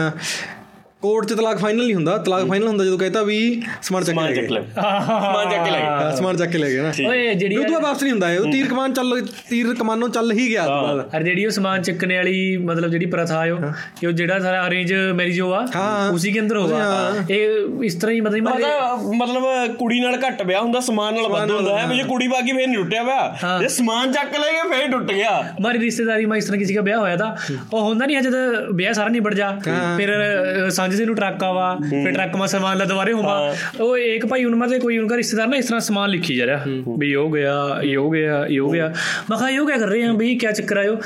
[1.02, 3.36] ਕੋਰਟ 'ਚ ਤਲਾਕ ਫਾਈਨਲ ਨਹੀਂ ਹੁੰਦਾ ਤਲਾਕ ਫਾਈਨਲ ਹੁੰਦਾ ਜਦੋਂ ਕਹਿੰਦਾ ਵੀ
[3.82, 6.80] ਸਮਾਨ ਚੱਕ ਕੇ ਲੈ ਗਏ। ਸਮਾਨ ਚੱਕ ਕੇ ਲੈ ਗਏ। ਸਮਾਨ ਚੱਕ ਕੇ ਲੈ ਗਏ
[6.82, 10.08] ਨਾ। ਓਏ ਜਿਹੜੀ ਉਹ ਤੋਂ ਵਾਪਸ ਨਹੀਂ ਹੁੰਦਾ ਇਹ ਉਹ ਤੀਰ ਕਮਾਨ ਚੱਲ ਤੀਰ ਕਮਾਨੋਂ
[10.08, 13.56] ਚੱਲ ਹੀ ਗਿਆ। ਬਾਅਦ ਅਰ ਜਿਹੜੀ ਉਹ ਸਮਾਨ ਚੱਕਣੇ ਵਾਲੀ ਮਤਲਬ ਜਿਹੜੀ ਪ੍ਰਥਾ ਆਇਓ
[14.00, 15.64] ਕਿ ਉਹ ਜਿਹੜਾ ਸਾਰਾ ਅਰੇਂਜ ਮੈਰਿਜ ਹੋਆ
[16.12, 20.80] ਉਸੇ ਦੇ ਅੰਦਰ ਹੋਆ ਇਹ ਇਸ ਤਰ੍ਹਾਂ ਹੀ ਮਤਲਬ ਮਤਲਬ ਕੁੜੀ ਨਾਲ ਘੱਟ ਵਿਆਹ ਹੁੰਦਾ
[20.80, 24.36] ਸਮਾਨ ਨਾਲ ਵੱਧ ਹੁੰਦਾ। ਹੈ। ਮੈਨੂੰ ਕੁੜੀ ਬਾਕੀ ਫੇਰ ਨਹੀਂ ਟੁੱਟਿਆ ਵਿਆਹ। ਜੇ ਸਮਾਨ ਚੱਕ
[24.38, 25.30] ਲੈ ਗਏ ਫੇਰ ਟੁੱਟ ਗਿਆ।
[25.60, 27.34] ਮਾਰੀ ਰਿਸ਼ਤੇਦਾਰੀ ਮੈਂ ਇਸ ਤਰ੍ਹਾਂ ਕਿਸੇ ਦਾ ਵਿਆਹ ਹੋਇਆ ਤਾਂ
[27.72, 28.34] ਉਹ ਹੁੰਦਾ ਨਹੀਂ ਜਦ
[28.74, 29.50] ਵਿਆਹ ਸਾਰਾ ਨਿਬੜ ਜਾ।
[29.96, 34.26] ਫਿਰ ਅ, ਸਾਂਝ ਦੇ ਨੂੰ ਟਰੱਕ ਆਵਾ ਫਿਰ ਟਰੱਕ ਮਾ ਸਮਾਨ ਲਦਵਾਰੇ ਹੋਵਾ ਉਹ ਇੱਕ
[34.26, 36.64] ਭਾਈ ਉਹਨਾਂ ਦੇ ਕੋਈ ਉਨਕਾ ਰਿਸ਼ਤੇਦਾਰ ਨਾ ਇਸ ਤਰ੍ਹਾਂ ਸਮਾਨ ਲਿਖੀ ਜਾ ਰਿਹਾ
[36.98, 38.94] ਵੀ ਹੋ ਗਿਆ ਇਹ ਹੋ ਗਿਆ ਇਹ ਹੋ ਗਿਆ।
[39.30, 40.96] ਮੈਂ ਕਿਹਾ ਇਹ हैं ਚੱਕਰ ਆਇਓ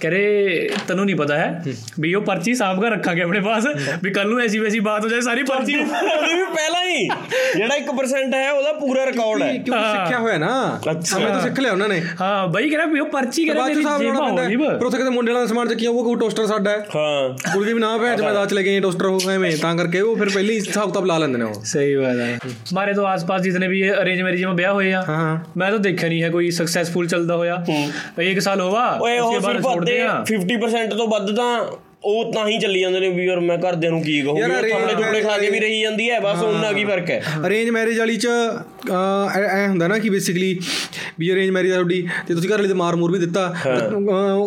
[0.00, 3.66] कह रहे तनु नहीं पता है भी वो पर्ची साहब का रखा अपने पास
[4.02, 7.04] भी कल ਨੂੰ ऐसी वैसी बात हो जाए सारी पर्ची ਉਹਦੀ ਵੀ ਪਹਿਲਾਂ ਹੀ
[7.54, 10.50] ਜਿਹੜਾ 1% ਹੈ ਉਹਦਾ ਪੂਰਾ ਰਿਕਾਰਡ ਹੈ ਕਿਉਂਕਿ ਸਿੱਖਿਆ ਹੋਇਆ ਨਾ
[10.90, 13.54] ਅੱਛਾ। ਮੈਂ ਤਾਂ ਸਿੱਖ ਲਿਆ ਉਹਨਾਂ ਨੇ हाँ भाई कह रहा भी वो पर्ची कह
[13.54, 15.32] रहा ਬਾਅਦ ਚ तेरी ਹਿਸਾਬ जेब ਲਾਉਣਾ में ਪੈਂਦਾ होगी ਹੈ। ਪਰ ਉੱਥੇ ਕਿਤੇ ਮੁੰਡੇ
[15.32, 18.32] ਵਾਲਾ ਸਮਾਨ ਚੱਕਿਆ ਉਹ ਕੋਈ ਟੋਸਟਰ ਸਾਡਾ ਹੈ ਹਾਂ ਕੁੜੀ ਵੀ ਨਾ ਭੈਣ ਚ ਮੈਂ
[18.34, 21.18] ਦਾਚ ਲੈ ਗਏ ਟੋਸਟਰ ਹੋ ਐਵੇਂ ਤਾਂ ਕਰਕੇ ਉਹ ਫਿਰ ਪਹਿਲੇ ਹੀ ਹਿਸਾਬ ਕਿਤਾਬ ਲਾ
[21.18, 22.28] ਲੈਂਦੇ ਨੇ ਉਹ सही बात है
[22.70, 25.80] हमारे तो आसपास जितने भी अरेंज मैरिज में ब्याह हुए हैं ਹਾਂ ਹਾਂ मैं तो
[25.84, 27.58] देखा नहीं है कोई सक्सेसफुल चलता होया
[28.26, 28.84] एक साल हुआ
[29.97, 31.65] ਜਾਂਦੇ 50% ਤੋਂ ਵੱਧ ਤਾਂ
[32.05, 35.21] ਉਹ ਤਾਂ ਹੀ ਚੱਲੀ ਜਾਂਦੇ ਨੇ ਵੀ ਯਾਰ ਮੈਂ ਘਰਦਿਆਂ ਨੂੰ ਕੀ ਕਹੂੰਗਾ ਥੋੜੇ ਥੋੜੇ
[35.21, 38.27] ਖਾ ਕੇ ਵੀ ਰਹੀ ਜਾਂਦੀ ਹੈ ਬਸ ਉਹਨਾਂ ਕੀ ਫ਼ਰਕ ਹੈ। ਅਰੇਂਜ ਮੈਰਿਜ ਵਾਲੀ ਚ
[39.51, 40.59] ਐ ਹੁੰਦਾ ਨਾ ਕਿ ਬੇਸਿਕਲੀ
[41.19, 43.53] ਵੀ ਅਰੇਂਜ ਮੈਰਿਜ ਤੁਹਾਡੀ ਤੇ ਤੁਸੀਂ ਘਰ ਵਾਲੇ ਦੇ ਮਾਰ ਮੂਰ ਵੀ ਦਿੱਤਾ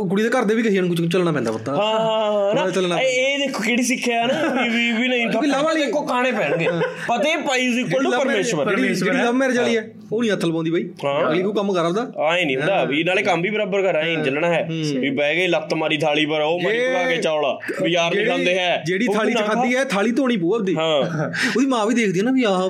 [0.09, 2.55] ਕੁੜੀ ਦੇ ਘਰ ਦੇ ਵੀ ਕਹੀ ਨੂੰ ਚੱਲਣਾ ਪੈਂਦਾ ਪੁੱਤਾ। ਹਾਂ ਹਾਂ
[2.92, 6.33] ਹਾਂ ਇਹ ਦੇਖੋ ਕਿਹੜੀ ਸਿੱਖਿਆ ਨਾ ਵੀ ਵੀ ਵੀ ਨਹੀਂ। ਤਾਂ ਲਾਵਾਂ ਵਾਲੀ ਕੋ ਕਾਣੇ
[6.33, 6.66] ਪੈਣਗੇ।
[7.09, 10.70] ਪਤਾ ਹੀ ਪਾਈਜ਼ ਇਕੁਅਲ ਟੂ ਪਰਮੇਸ਼ਵਰ। ਜਿਹੜੀ ਲਵ ਮੈਰਿਜ ਵਾਲੀ ਹੈ। ਉਹ ਨਹੀਂ ਹੱਥ ਲਵਾਉਂਦੀ
[10.70, 10.83] ਬਾਈ।
[11.22, 14.48] ਅਗਲੀ ਕੋ ਕੰਮ ਕਰਦਾ ਆਏ ਨਹੀਂ ਹੁੰਦਾ ਵੀ ਨਾਲੇ ਕੰਮ ਵੀ ਬਰਾਬਰ ਕਰ ਆਏ ਚੱਲਣਾ
[14.48, 14.62] ਹੈ।
[15.01, 18.27] ਵੀ ਬਹਿ ਗਏ ਲੱਤ ਮਾਰੀ ਥਾਲੀ ਪਰ ਉਹ ਮਰੀ ਪਕਾ ਕੇ ਚੌਲਾ। ਵੀ ਯਾਰ ਨਹੀਂ
[18.27, 20.88] ਖਾਂਦੇ ਹੈ। ਜਿਹੜੀ ਥਾਲੀ ਚ ਖਾਦੀ ਹੈ ਥਾਲੀ ਧੋਣੀ ਪਊ ਆਪਦੀ। ਹਾਂ।
[21.57, 22.61] ਉਹਦੀ ਮਾਂ ਵੀ ਦੇਖਦੀ ਹੈ ਨਾ ਵੀ ਆਹ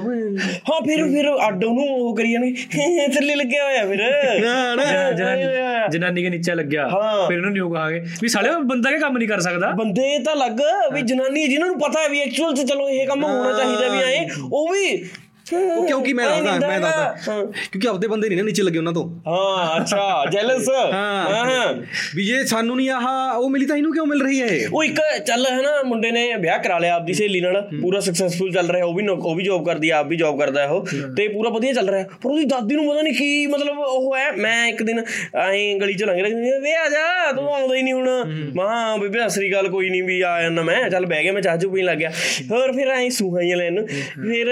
[0.68, 4.00] ਹਾਂ ਫਿਰ ਫਿਰ ਅੱਡ ਉਹਨੂੰ ਉਹ ਕਰੀ ਜਾਣਗੇ ਥੱਲੇ ਲੱਗਿਆ ਹੋਇਆ ਫਿਰ।
[5.92, 6.86] ਜਨਾਨੀ ਦੇ ਨੀਚੇ ਲੱਗਿਆ।
[7.28, 9.70] ਫਿਰ ਉਹਨੂੰ ਨਿਊ ਕਹਾਂਗੇ। ਵੀ ਸਾਲੇ ਬੰਦਾ ਕੇ ਕੰਮ ਨਹੀਂ ਕਰ ਸਕਦਾ?
[9.72, 10.60] ਬੰਦੇ ਤਾਂ ਲੱਗ
[10.92, 14.02] ਵੀ ਜਨਾਨੀ ਜਿਨ੍ਹਾਂ ਨੂੰ ਪਤਾ ਹੈ ਵੀ ਐਕਚੁਅਲ ਚ ਚਲੋ ਇਹ ਕੰਮ ਹੋਣਾ ਚਾਹੀਦਾ ਵੀ
[14.02, 14.96] ਆਏ ਉਹ ਵੀ
[15.76, 19.04] ਉਹ ਕਿਉਂਕਿ ਮੈਂ ਦੱਸਦਾ ਮੈਂ ਦੱਸਦਾ। ਕਿਉਂਕਿ ਆਪਦੇ ਬੰਦੇ ਨਹੀਂ ਨਾ ਨੀਚੇ ਲੱਗੇ ਉਹਨਾਂ ਤੋਂ।
[19.26, 21.74] ਹਾਂ ਅੱਛਾ ਜੈਲਸ ਹਾਂ।
[22.16, 24.66] ਵੀ ਜੇ ਸਾਨੂੰ ਨਹੀਂ ਆਹ ਉਹ ਮਿਲੀ ਤਾਂ ਇਹਨੂੰ ਕਿਉਂ ਮਿਲ ਰਹੀ ਹੈ ਇਹ?
[24.72, 28.52] ਉਹ ਇੱਕ ਚੱਲ ਹੈ ਨਾ ਮੁੰਡੇ ਨੇ ਵਿਆਹ ਕਰਾ ਲਿਆ ਆਪਦੀ ਸਹੇਲੀ ਨਾਲ। ਪੂਰਾ ਸਕਸੈਸਫੁਲ
[28.52, 31.28] ਚੱਲ ਰਿਹਾ ਉਹ ਵੀ ਉਹ ਵੀ ਜੌਬ ਕਰਦੀ ਆ ਆਪ ਵੀ ਜੌਬ ਕਰਦਾ ਉਹ। ਤੇ
[31.28, 34.66] ਪੂਰਾ ਵਧੀਆ ਚੱਲ ਰਿਹਾ। ਪਰ ਉਹਦੀ ਦਾਦੀ ਨੂੰ ਪਤਾ ਨਹੀਂ ਕੀ ਮਤਲਬ ਉਹ ਹੈ ਮੈਂ
[34.66, 34.98] ਇੱਕ ਦਿਨ
[35.36, 38.08] ਐਂ ਗਲੀ ਚ ਲੰਘ ਰਿਹਾ ਵੇ ਆ ਜਾ ਤੂੰ ਆਉਂਦਾ ਹੀ ਨਹੀਂ ਹੁਣ।
[38.54, 41.42] ਮਾਂ ਬੀਬੀ ਸਤਿ ਸ੍ਰੀ ਅਕਾਲ ਕੋਈ ਨਹੀਂ ਵੀ ਆ ਜਾਂਦਾ ਮੈਂ। ਚੱਲ ਬਹਿ ਗਿਆ ਮੈਂ
[41.42, 42.10] ਚਾਹ ਚੂ ਪੀਣ ਲੱਗ ਗਿਆ।
[42.50, 44.48] ਹੋਰ ਫਿਰ ਐਂ ਸੂਹਾਈਆਂ ਲੈਣ ਫਿਰ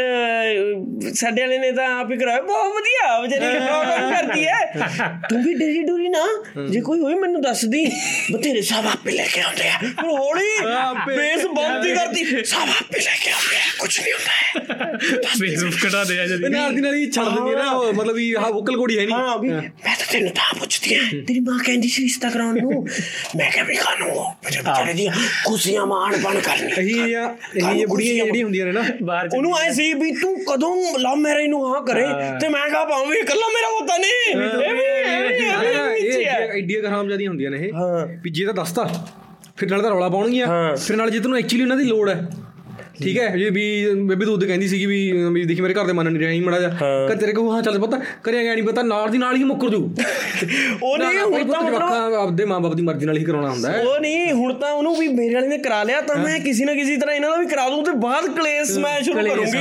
[1.15, 5.55] ਸਾਡੇ ਵਾਲੇ ਨੇ ਤਾਂ ਆਪ ਹੀ ਕਰਾਇਆ ਬਹੁਤ ਵਧੀਆ ਵਿਚਾਰੀ ਕੰਮ ਕਰਦੀ ਹੈ। ਤੂੰ ਵੀ
[5.55, 6.27] ਡਰੀ ਡੂਰੀ ਨਾ
[6.71, 7.85] ਜੇ ਕੋਈ ਹੋਈ ਮੈਨੂੰ ਦੱਸ ਦੀ
[8.33, 10.49] ਬਥੇਰੇ ਸਭ ਆਪੇ ਲੈ ਕੇ ਆਉਂਦੇ ਆ। ਫਿਰ ਹੌਲੀ।
[11.07, 15.77] ਬੇਸ ਬੰਦ ਹੀ ਕਰਦੀ ਸਭ ਆਪੇ ਲੈ ਕੇ ਆਉਂਦੇ ਆ ਕੁਝ ਨਹੀਂ ਹੁੰਦਾ ਹੈ। ਫੇਸਬੁੱਕ
[15.83, 18.33] ਕਢਾ ਦੇ ਆ ਜਦੀ। ਇਹ ਨਾਲ ਦੀ ਨਾਲ ਹੀ ਛੱਡ ਦਿੰਦੀ ਹੈ ਨਾ ਮਤਲਬ ਵੀ
[18.41, 21.59] ਆਹ ਵੋਕਲ ਕੋੜੀ ਹੈ ਨਹੀਂ ਹਾਂ ਵੀ ਮੈਂ ਤਾਂ ਤੈਨੂੰ ਤਾਂ ਪੁੱਛਦੀ ਆ ਤੇਰੀ ਮਾਂ
[21.65, 22.85] ਕਹਿੰਦੀ ਸੀ ਰਿਸ਼ਤਾ ਕਰਾਉਣ ਨੂੰ।
[23.37, 24.07] ਮੈਂ ਕਿਹਾ ਵੀ ਖਾਣੋ
[24.45, 25.13] ਮੇਰੇ ਵਿਚਾਰੇ ਦੀਆਂ
[25.47, 26.99] ਖੁਸ਼ੀਆਂ ਮਾਣ ਬਣ ਕਰਨੀ ਇਹੀ
[27.57, 31.15] ਇਹੀ ਬੁੜੀਆਂ ਜਿਹੜੀਆਂ ਹੁੰਦੀਆਂ ਨੇ ਨਾ। ਬਾਹਰ ਚ ਉਹਨੂੰ ਐ ਸੀ ਵੀ ਤੂੰ ਕਦੋਂ ਲਵ
[31.15, 32.07] ਮੈਰਿਜ ਨੂੰ ਹਾਂ ਕਰੇ
[32.41, 34.83] ਤੇ ਮੈਂ ਕਹਾ ਪਾਉਂ ਵੀ ਇਕੱਲਾ ਮੇਰਾ ਹੋਤਾ ਨਹੀਂ। ਇਹ ਵੀ
[36.07, 37.73] ਇਹ। ਆਈਡੀਆ ਖਰਾਮ ਜਿਆਦੀਆਂ ਹੁੰਦੀਆਂ ਨੇ ਇਹ।
[38.23, 38.89] ਵੀ ਜੇ ਤਾਂ ਦੱਸਤਾ
[39.57, 42.29] ਫਿਰ ਨਾਲ ਤਾਂ ਰੌਲਾ ਪਾਉਣਗੀਆਂ। ਫਿਰ ਨਾਲ ਜੇ ਤੈਨੂੰ ਐਕਚੁਅਲੀ ਉਹਨਾਂ ਦੀ ਲੋੜ ਹੈ।
[43.01, 43.63] ਠੀਕ ਹੈ ਜੇ ਵੀ
[44.03, 44.97] ਬੇਬੀ ਤੂੰ ਉਹਦੇ ਕਹਿੰਦੀ ਸੀਗੀ ਵੀ
[45.33, 46.69] ਵੀ ਦੇਖੀ ਮੇਰੇ ਘਰ ਦੇ ਮੰਨ ਨਹੀਂ ਰਿਹਾ ਮੜਾ ਜਾ
[47.09, 49.69] ਕਰ ਤੇਰੇ ਕੋ ਹਾਂ ਚੱਲ ਪਤਾ ਕਰਿਆ ਗਿਆ ਨਹੀਂ ਪਤਾ ਨਾਲ ਦੀ ਨਾਲ ਹੀ ਮੁੱਕਰ
[49.69, 49.79] ਜੂ।
[50.83, 53.99] ਉਹ ਨਹੀਂ ਹੁਣ ਤਾਂ ਮਤਲਬ ਆਪਦੇ ਮਾਪੇ ਦੀ ਮਰਜ਼ੀ ਨਾਲ ਹੀ ਕਰਾਉਣਾ ਹੁੰਦਾ ਹੈ। ਉਹ
[54.01, 56.97] ਨਹੀਂ ਹੁਣ ਤਾਂ ਉਹਨੂੰ ਵੀ ਮੇਰੇ ਵਾਲੇ ਨੇ ਕਰਾ ਲਿਆ ਤਾਂ ਮੈਂ ਕਿਸੇ ਨਾ ਕਿਸੇ
[56.97, 59.59] ਤਰ੍ਹਾਂ ਇਹਨਾਂ ਦਾ ਵੀ ਕਰਾ ਦੂੰ ਤੇ ਬਾਅਦ ਕਲੇਸ਼ ਮੈਂ ਸ਼ੁਰੂ ਕਰੂੰਗੀ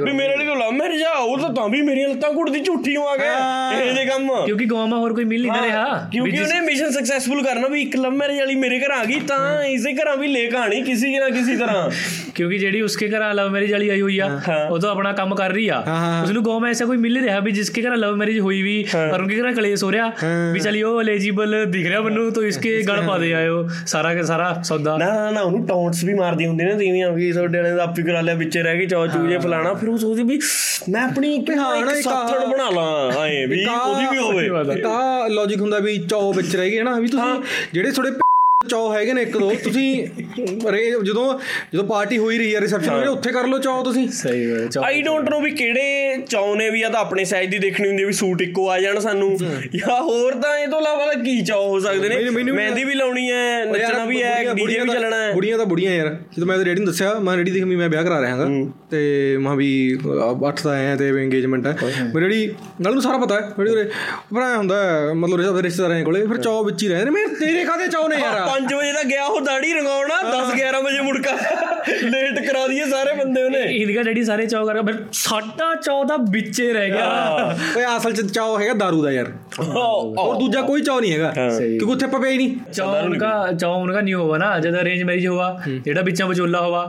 [0.00, 2.96] ਵੀ। ਮੇਰੇ ਵਾਲੀ ਤੋਂ ਲਵ ਮੈਰਿਜ ਆ ਉਹ ਤਾਂ ਤਾਂ ਵੀ ਮੇਰੀਆਂ ਲੱਤਾਂ ਘੁੱਟਦੀ ਝੂਠੀ
[2.96, 3.34] ਹੋ ਆ ਗਿਆ
[3.80, 6.90] ਇਹ ਜੇ ਕੰਮ। ਕਿਉਂਕਿ ਗਾਵਾਂ ਮਾ ਹੋਰ ਕੋਈ ਮਿਲ ਨਹੀਂ ਨਾ ਰਿਹਾ। ਕਿਉਂਕਿ ਉਹਨੇ ਮਿਸ਼ਨ
[6.90, 10.28] ਸਕਸੈਸਫੁਲ ਕਰਨਾ ਵੀ ਇੱਕ ਲਵ ਮੈਰਿਜ ਵਾਲੀ ਮੇਰੇ ਘਰ ਆ ਗਈ ਤਾਂ ਇਸੇ ਘਰਾਂ ਵੀ
[10.28, 11.90] ਲੈ ਕਹਾਣੀ ਕਿਸੇ ਨਾ ਕਿਸੇ ਤਰ੍ਹਾਂ।
[12.35, 14.29] ਕਿਉਂਕਿ ਜਿਹੜੀ ਉਸਕੇ ਘਰ ਲਵ ਮੈਰਿਜ ਵਾਲੀ ਆਈ ਹੋਈ ਆ
[14.69, 15.83] ਉਹ ਤਾਂ ਆਪਣਾ ਕੰਮ ਕਰ ਰਹੀ ਆ
[16.23, 18.57] ਉਸ ਨੂੰ ਗਾਉਂ में ऐसा कोई मिल नहीं रहा भी जिसके घर लव मैरिज हुई
[18.61, 22.43] भी और उनके घर कलेश हो रहा भी चलिए वो एलिजिबल दिख रहा मनु तो
[22.45, 23.55] इसके गल पा दे आयो
[23.91, 27.31] सारा का सारा सौदा ਨਾ ਨਾ ਨਾ ਉਹਨੂੰ ਟੌਂਟਸ ਵੀ ਮਾਰਦੀ ਹੁੰਦੀ ਨੇ ਤੀਵੀਆਂ ਵੀ
[27.31, 30.23] ਤੁਹਾਡੇ ਵਾਲੇ ਦਾ ਆਪੀ ਕਰਾ ਲਿਆ ਵਿੱਚੇ ਰਹਿ ਗਏ ਚੌ ਚੂਜੇ ਫਲਾਣਾ ਫਿਰ ਉਹ ਸੋਚਦੀ
[30.23, 30.39] ਵੀ
[30.89, 34.05] ਮੈਂ ਆਪਣੀ ਇੱਕ ਹਾਂ, ਹਾਂ ਨਾ ਇੱਕ ਇੱਕ ਆ- ਸਾਥਣ ਬਣਾ ਲਾਂ ਐ ਵੀ ਉਹਦੀ
[34.11, 38.11] ਵੀ ਹੋਵੇ ਤਾਂ ਲੌਜੀਕ ਹੁੰਦਾ ਵੀ ਚੌ ਵਿੱਚ ਰਹਿ ਗਏ ਨਾ ਵੀ ਤੁਸੀਂ ਜਿਹੜੇ ਥੋੜੇ
[38.66, 40.06] ਚਾਹ ਹੈਗੇ ਨੇ ਇੱਕ ਦੋ। ਤੁਸੀਂ
[40.70, 41.38] ਰੇ ਜਦੋਂ
[41.74, 44.84] ਜਦੋਂ ਪਾਰਟੀ ਹੋਈ ਰਹੀ ਹੈ ਰਿਸੈਪਸ਼ਨ ਹੋਈ ਉੱਥੇ ਕਰ ਲਓ ਚਾਹ ਤੁਸੀਂ। ਸਹੀ ਹੈ ਚਾਹ
[44.84, 48.04] ਆਈ ਡੋਨਟ ਨੋ ਵੀ ਕਿਹੜੇ ਚਾਹ ਨੇ ਵੀ ਆ ਤਾਂ ਆਪਣੇ ਸਾਈਜ਼ ਦੀ ਦੇਖਣੀ ਹੁੰਦੀ
[48.04, 49.36] ਵੀ ਸੂਟ ਇੱਕੋ ਆ ਜਾਣ ਸਾਨੂੰ।
[49.74, 52.16] ਜਾਂ ਹੋਰ ਤਾਂ ਇਹ ਤੋਂ ਇਲਾਵਾ ਕੀ ਚਾਹ ਹੋ ਸਕਦੇ ਨੇ?
[52.30, 56.08] ਮਹਿੰਦੀ ਵੀ ਲਾਉਣੀ ਹੈ ਨੱਚਣਾ ਵੀ ਹੈ ਡੀਜੇ ਵੀ ਚੱਲਣਾ ਹੈ। ਬੁੜੀਆਂ ਤਾਂ ਬੁੜੀਆਂ ਯਾਰ।
[56.36, 59.00] ਜਦੋਂ ਮੈਂ ਤੇ ਰੇਡੀ ਨੂੰ ਦੱਸਿਆ ਮੈਂ ਰੇਡੀ ਦੇਖ ਮੈਂ ਵਿਆਹ ਕਰਾ ਰਿਹਾ ਹਾਂਗਾ। ਤੇ
[59.40, 59.68] ਮੈਂ ਵੀ
[60.42, 61.76] 8 ਦਾ ਆਇਆ ਤੇ ਇੰਗੇਜਮੈਂਟ ਹੈ।
[62.14, 63.84] ਮੇਰੇ ਜਿਹੜੀ ਨਾਲ ਨੂੰ ਸਾਰਾ ਪਤਾ ਹੈ। ਮੇਰੇ ਉਰੇ
[64.34, 64.76] ਭਰਾ ਹੁੰਦਾ
[65.16, 68.55] ਮਤਲਬ ਰਿਸ਼ਤੇਦਾਰਾਂ ਕੋਲੇ ਫਿਰ ਚਾਹ ਵਿੱਚ ਹੀ ਰਹਿੰਦੇ ਨੇ। ਮੇਰੇ ਤੇਰੇ ਕਾਦੇ ਚਾਹ ਨੇ ਯਾਰ?
[68.56, 71.36] 5 ਵਜੇ ਦਾ ਗਿਆ ਉਹ ਦਾੜੀ ਰੰਗਾਉਣਾ 10 11 ਵਜੇ ਮੁੜਕਾ
[72.05, 76.65] ਲੇਟ ਕਰਾ ਦਈਏ ਸਾਰੇ ਬੰਦੇ ਉਹਨੇ ईदगा डैडी सारे चौ कर फिर साडा चौदह बिचे
[76.71, 77.05] रह गया
[77.71, 79.31] ਓਏ ਅਸਲ ਚ ਚੌ ਹੈਗਾ दारू ਦਾ ਯਾਰ
[80.19, 84.01] ਔਰ ਦੂਜਾ ਕੋਈ ਚੌ ਨਹੀਂ ਹੈਗਾ ਕਿਉਂਕਿ ਉੱਥੇ ਪਪੇ ਹੀ ਨਹੀਂ चौ उनका चौ उनका
[84.01, 85.47] नहीं हुआ ना जब अरेंज मैरिज हुआ
[85.85, 86.83] जेड़ा बिचा बचोला हुआ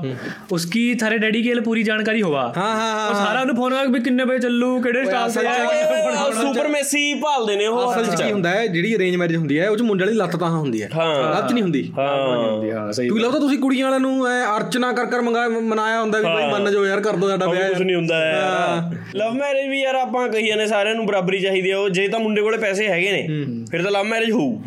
[0.53, 3.83] उसकी थारे डैडी की पूरी जानकारी हुआ ਹਾਂ ਹਾਂ ਉਹ ਹਾਂ ਸਾਰਾ ਉਹਨੂੰ ਫੋਨ ਆ
[3.91, 7.81] ਵੀ ਕਿੰਨੇ ਵਜੇ ਚੱਲੂ ਕਿਹੜੇ ਸਟਾਫ ਅਸਲ ਤੇ ਚ- ਆ ਸੁਪਰ ਮੈਸੀ ਭਾਲਦੇ ਨੇ ਉਹ
[7.85, 10.37] ਅਸਲ ਚ ਕੀ ਹੁੰਦਾ ਹੈ ਜਿਹੜੀ ਅਰੇਂਜ ਮੈਰਿਜ ਹੁੰਦੀ ਹੈ ਉਹ ਚ ਮੁੰਡੇ ਵਾਲੀ ਲੱਤ
[10.39, 14.01] ਤਾਂ ਹੁੰਦੀ ਹੈ ਹਾਂ। ਲੱਤ ਨਹੀਂ ਹੁੰਦੀ ਹਾਂ ਹਾਂ ਸਹੀ ਕਿਉਂਕਿ ਲੱਗਦਾ ਤੁਸੀਂ ਕੁੜੀਆਂ ਵਾਲਿਆਂ
[14.03, 17.30] ਨੂੰ ਐ ਅਰਚਨਾ ਕਰ ਕਰ ਮੰਗਾਇਆ ਮਨਾਇਆ ਹੁੰਦਾ ਵੀ ਭਾਈ ਮੰਨ ਜਾਓ ਯਾਰ ਕਰ ਦੋ
[17.30, 21.06] ਸਾਡਾ ਵਿਆਹ ਕੁਝ ਨਹੀਂ ਹੁੰਦਾ ਯਾਰ। ਲਵ ਮੈਰਿਜ ਵੀ ਯਾਰ ਆਪਾਂ ਕਹੀਏ ਨੇ ਸਾਰਿਆਂ ਨੂੰ
[21.06, 23.28] ਬਰਾਬਰੀ ਚਾਹੀਦੀ ਆ। ਉਹ ਜੇ ਤਾਂ ਮੁੰਡੇ ਕੋਲੇ ਪੈਸੇ ਹੈਗੇ ਨੇ
[23.72, 24.62] ਫਿਰ ਤਾਂ ਲਵ ਮੈਰਿਜ ਹੋਊ।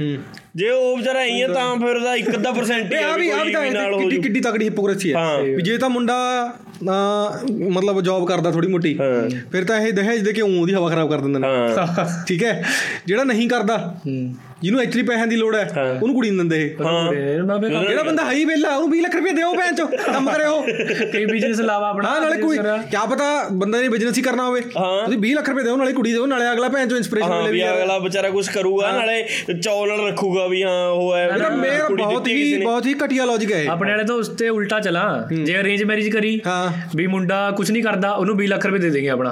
[0.56, 3.62] ਜੇ ਉਹ ਵਿਚਾਰਾ ਐਂ ਤਾਂ ਫਿਰ ਉਹਦਾ 1% ਹੀ ਇਹ ਆ ਵੀ ਆ ਵੀ ਤਾਂ
[3.84, 6.16] ਹੋ ਕਿੱਡੀ ਕਿੱਡੀ ਤਕੜੀ ਹਿਪੋਕ੍ਰੇਸੀ ਹੈ ਹਾਂ। ਵੀ ਜੇ ਤਾਂ ਮੁੰਡਾ
[6.82, 8.94] ਮਤਲਬ ਜੌਬ ਕਰਦਾ ਥੋੜੀ ਮੋਟੀ
[9.52, 12.42] ਫਿਰ ਤਾਂ ਇਹ ਦਹੇਜ ਦੇ ਕੇ ਊਂ ਦੀ ਹਵਾ ਖਰਾਬ ਕਰ ਦਿੰਦੇ ਨੇ। ਹਾਂ। ਠੀਕ
[12.44, 12.62] ਹੈ?
[13.06, 13.76] ਜਿਹੜਾ ਨਹੀਂ ਕਰਦਾ
[14.62, 18.44] ਜਿਹਨੂੰ ਐਕਚੁਅਲੀ ਪੈਸਿਆਂ ਦੀ ਲੋੜ ਹੈ ਉਹਨੂੰ ਕੁੜੀ ਨਹੀਂ ਦਿੰਦੇ ਇਹ। ਹਾਂ। ਜਿਹੜਾ ਬੰਦਾ ਹਾਈ
[18.44, 20.60] ਵੇਲਾ ਉਹਨੂੰ 20 ਲੱਖ ਰੁਪਏ ਦਿਓ ਭੈਣ ਚੋ ਕੰਮ ਕਰਿਓ
[21.12, 24.60] ਕਈ ਬਿਜ਼ਨਸ ਲਾਵਾ ਆਪਣਾ ਹਾਂ ਨਾਲੇ ਕੋਈ ਕੀ ਪਤਾ ਬੰਦਾ ਨੇ ਬਿਜ਼ਨਸ ਹੀ ਕਰਨਾ ਹੋਵੇ।
[24.76, 27.38] ਹਾਂ। ਤੁਸੀਂ 20 ਲੱਖ ਰੁਪਏ ਦਿਓ ਨਾਲੇ ਕੁੜੀ ਦਿਓ ਨਾਲੇ ਅਗਲਾ ਭੈਣ ਚੋ ਇਨਸਪੀਰੇਸ਼ਨ ਹਾਂ
[27.38, 29.22] ਮਿਲੇ ਵੀ ਅਗਲਾ ਵਿਚਾਰਾ ਕੁਝ ਕਰੂਗਾ ਨਾਲੇ
[29.54, 33.52] ਚੌਲ ਨਾਲ ਰੱਖੂਗਾ ਵੀ ਹਾਂ ਉਹ ਹੈ ਤਾਂ ਮੇਰਾ ਬਹੁਤ ਹੀ। ਬਹੁਤ ਹੀ ਘਟੀਆ ਲੌਜੀਕ
[33.52, 37.50] ਹੈ। ਆਪਣੇ ਵਾਲੇ ਤਾਂ ਉਸ ਤੇ ਉਲਟਾ ਚਲਾ। ਜੇ ਅਰੇਂਜ ਮੈਰਿਜ ਕਰੀ ਹਾਂ। ਵੀ ਮੁੰਡਾ
[37.50, 39.30] ਕੁਝ ਨਹੀਂ ਕਰਦਾ ਉਹਨੂੰ 20 ਲੱਖ ਰੁਪਏ ਦੇ ਦੇਂਗੇ ਆਪਣਾ।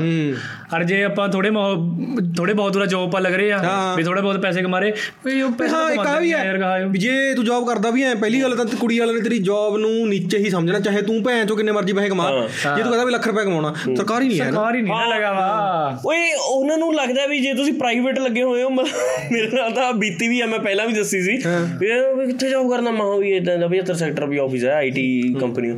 [0.75, 4.03] ਔਰ ਜੇ ਆਪਾਂ ਥੋੜੇ ਮੋ- ਥੋੜੇ ਬਹੁਤ ਦੂਰਾ ਜੋਬ ਪਾ ਲੱਗ ਰਹੇ ਆ ਹਾਂ। ਵੀ
[4.03, 4.93] ਥੋੜੇ ਬਹੁਤ ਪੈਸੇ ਕਮਾ ਰਹੇ
[5.25, 8.43] ਵੀ ਉਹ ਪੈਸੇ ਹਾਂ ਇੱਕ ਆ ਵੀ ਹੈ ਜੇ ਤੂੰ ਜੌਬ ਕਰਦਾ ਵੀ ਐ ਪਹਿਲੀ
[8.43, 11.57] ਗੱਲ ਤਾਂ ਕੁੜੀ ਵਾਲੇ ਨੇ ਤੇਰੀ ਜੌਬ ਨੂੰ ਨੀਚੇ ਹੀ ਸਮਝਣਾ ਚਾਹੇ ਤੂੰ ਭੈਣ ਚੋ
[11.57, 14.51] ਕਿੰਨੇ ਮਰਜ਼ੀ ਪੈਸੇ ਕਮਾ ਜੇ ਤੂੰ ਕਹਿੰਦਾ ਵੀ ਲੱਖ ਰੁਪਏ ਕਮਾਉਣਾ ਸਰਕਾਰੀ ਨਹੀਂ ਹੈ ਨਾ।
[14.51, 18.43] ਸਰਕਾਰ ਹੀ ਨਹੀਂ ਨਾ ਲਗਾ ਵਾ। ਓਏ ਉਹਨਾਂ ਨੂੰ ਲੱਗਦਾ ਵੀ ਜੇ ਤੁਸੀਂ ਪ੍ਰਾਈਵੇਟ ਲੱਗੇ
[18.43, 22.27] ਹੋਏ ਹੋ ਮਤਲਬ ਮੇਰੇ ਨਾਲ ਤਾਂ ਬੀਤੀ ਵੀ ਆ ਮੈਂ ਪਹਿਲਾਂ ਵੀ ਦੱਸੀ ਸੀ। ਇਹ
[22.27, 22.91] ਕਿੱਥੇ ਜੌਬ ਕਰਨਾ?
[22.91, 25.07] ਮਾਂ ਵੀ ਇਦਾਂ ਦਾ 75 ਸੈਕਟਰ ਵੀ ਆਫਿਸ ਹੈ ਆਈਟੀ
[25.41, 25.71] ਕੰਪਨੀ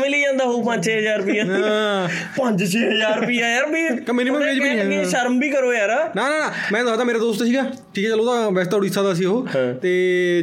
[0.00, 4.98] ਮਿਲ ਹੀ ਜਾਂਦਾ ਹੋਊ 5-6000 ਰੁਪਏ ਹਾਂ। 5-6000 ਰੁਪਏ ਯਾਰ ਵੀ minimum wage ਵੀ ਨਹੀਂ
[4.98, 7.62] ਹੈ। ਸ਼ਰਮ ਵੀ ਕਰੋ ਯਾਰ। ਨਾ ਨਾ ਨਾ ਮੈਂ ਦੱਸਦਾ ਮੇਰਾ ਦੋਸਤ ਸੀਗਾ।
[7.94, 9.46] ਠੀਕ ਹੈ ਚਲੋ ਉਹਦਾ ਵੈਸੇ ਤਾਂ ਉੜੀਸਾ ਦਾ ਸੀ ਉਹ।
[9.82, 9.92] ਤੇ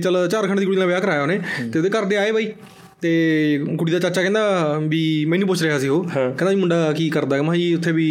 [0.04, 1.40] ਚਲ ਝਾਰਖੰਡ ਦੀ ਕੁੜੀ ਨਾਲ ਵਿਆਹ ਕਰਾਇਆ ਉਹਨੇ।
[1.74, 2.54] ਤੇ ਉਹਦੇ ਘਰ ਦੇ ਆਏ ਬਾਈ।
[3.02, 7.10] ਤੇ ਕੁੜੀ ਦਾ ਚਾਚਾ ਕਹਿੰਦਾ ਵੀ ਮੈਨੂੰ ਪੁੱਛ ਰਿਹਾ ਸੀ ਉਹ। ਕਹਿੰਦਾ ਵੀ ਮੁੰਡਾ ਕੀ
[7.10, 7.42] ਕਰਦਾ ਹੈ?
[7.42, 8.08] ਮੈਂ ਜੀ ਉੱਥੇ ਵੀ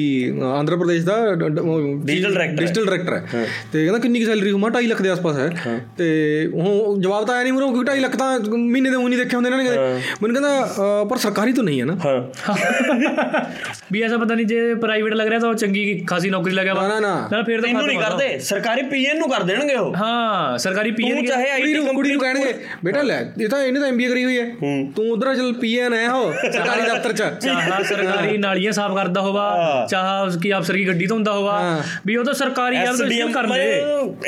[0.58, 4.58] ਆਂਧਰਾ ਪ੍ਰਦੇਸ਼ ਦਾ director ਹੈ। ਡਿਜੀਟਲ ਡਾਇਰੈਕਟਰ ਹੈ। ਤੇ ਕਹਿੰਦਾ ਕਿੰਨੀ ਕੀ ਸੈਲਰੀ ਹੋਊ?
[4.58, 5.50] ਮੈਂ 2.5 ਲੱਖ ਦੇ ਆਸ-ਪਾਸ ਹੈ।
[5.98, 9.18] ਤੇ ਉਹ ਜਵਾਬ ਤਾਂ ਆਇਆ ਨਹੀਂ ਮੁਰੋ ਕਿਉਂਕਿ 2.5 ਲੱਖ ਤਾਂ ਮਹੀਨੇ ਦੇ ਉਹ ਨਹੀਂ
[9.18, 9.78] ਦੇਖੇ ਹੁੰਦੇ ਇਹਨਾਂ ਨੇ ਕਦੇ
[10.22, 12.54] ਮੈਨੂੰ ਕਹਿੰਦਾ ਪਰ ਸਰਕਾਰੀ ਤਾਂ ਨਹੀਂ ਹੈ ਨਾ। ਹਾਂ।
[13.92, 16.88] ਵੀ ਐਸਾ ਪਤਾ ਨਹੀਂ ਜੇ ਪ੍ਰਾਈਵੇਟ ਲੱਗ ਰਿਹਾ ਤਾਂ ਉਹ ਚੰਗੀ ਖਾਸੀ ਨੌਕਰੀ ਲੱਗਿਆ ਨਾ,
[16.88, 20.58] ਨਾ, ਨਾ। ਨਾ ਫਿਰ ਤਾਂ ਤੈਨੂੰ ਨਹੀਂ। ਕਰਦੇ। ਸਰਕਾਰੀ ਪੀਐਨ ਨੂੰ ਕਰ ਦੇਣਗੇ ਉਹ। ਹਾਂ
[20.58, 23.88] ਸਰਕਾਰੀ ਪੀਐਨ ਚਾਹੇ ਕੁੜੀ ਆਈਟੀ ਨੂੰ ਕੁੜੀ ਨੂੰ ਕਹਿਣਗੇ ਬੇਟਾ ਲੈ ਇਹ ਤਾਂ ਇਹਨੇ ਤਾਂ
[23.88, 24.52] ਐਮਬੀਏ ਕਰੀ ਹੋਈ ਹੈ।
[24.96, 29.86] ਤੂੰ ਉਧਰ ਚਲ ਪੀਐਨ ਹੈ ਹੋ ਸਰਕਾਰੀ ਦਫ਼ਤਰ ਚ। ਚਾਹਾ ਸਰਕਾਰੀ ਨਾਲੀਆਂ ਸਾਫ਼ ਕਰਦਾ ਹੋਵਾ
[29.90, 33.46] ਚਾਹਾ ਉਸकी ਅਫਸਰ ਕੀ ਗੱਡੀ ਧੋਂਦਾ ਹੋਵਾ। ਵੀ ਉਹ ਤਾਂ ਸਰਕਾਰੀ ਆ ਤਾਂ ਐਸਡੀਐਮ ਕਰ
[33.46, 33.64] ਲੈ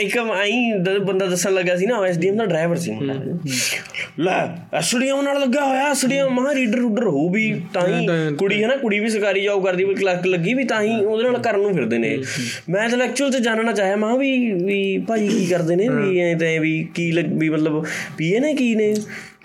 [0.01, 0.53] ਇੱਕ ਆਈ
[0.99, 2.93] ਬੰਦਾ ਦੱਸਣ ਲੱਗਾ ਸੀ ਨਾ ਐਸਡੀਐਮ ਦਾ ਡਰਾਈਵਰ ਸੀ
[4.19, 4.39] ਲੈ
[4.75, 8.07] ਐਸਡੀਐਮ ਨਾਲ ਲੱਗਾ ਹੋਇਆ ਐਸਡੀਐਮ ਮਹਾ ਰੀਡਰ ਰੂਡਰ ਹੋਊ ਵੀ ਤਾਂ ਹੀ
[8.39, 11.23] ਕੁੜੀ ਹੈ ਨਾ ਕੁੜੀ ਵੀ ਸਰਕਾਰੀ ਜੌਬ ਕਰਦੀ ਵੀ ਕਲਰਕ ਲੱਗੀ ਵੀ ਤਾਂ ਹੀ ਉਹਦੇ
[11.25, 12.17] ਨਾਲ ਕਰਨ ਨੂੰ ਫਿਰਦੇ ਨੇ।
[12.71, 16.35] ਮੈਂ ਤਾਂ ਐਕਚੁਅਲ ਤੇ ਜਾਣਨਾ ਚਾਹਿਆ ਮਹਾ ਵੀ ਵੀ ਭਾਜੀ ਕੀ ਕਰਦੇ ਨੇ ਵੀ ਐ
[16.35, 17.85] ਤਾਂ ਵੀ ਕੀ ਵੀ ਮਤਲਬ
[18.17, 18.95] ਪੀਏ ਨੇ ਕੀ ਨੇ?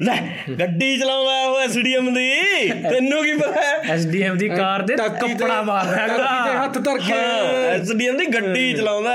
[0.01, 0.15] ਲੈ
[0.59, 2.29] ਗੱਡੀ ਚਲਾਉਂਦਾ ਉਹ ਐਸਡੀਐਮ ਦੀ।
[2.83, 3.61] ਤੈਨੂੰ ਕੀ ਪਤਾ?
[3.93, 6.07] ਐਸਡੀਐਮ ਦੀ ਕਾਰ ਦੇ ਕੱਪੜਾ ਮਾਰਦਾ
[6.45, 7.17] ਤੇ ਹੱਥ ਧਰ ਕੇ।
[7.71, 9.11] ਐਸਡੀਐਮ ਦੀ ਗੱਡੀ ਚਲਾਉਂਦਾ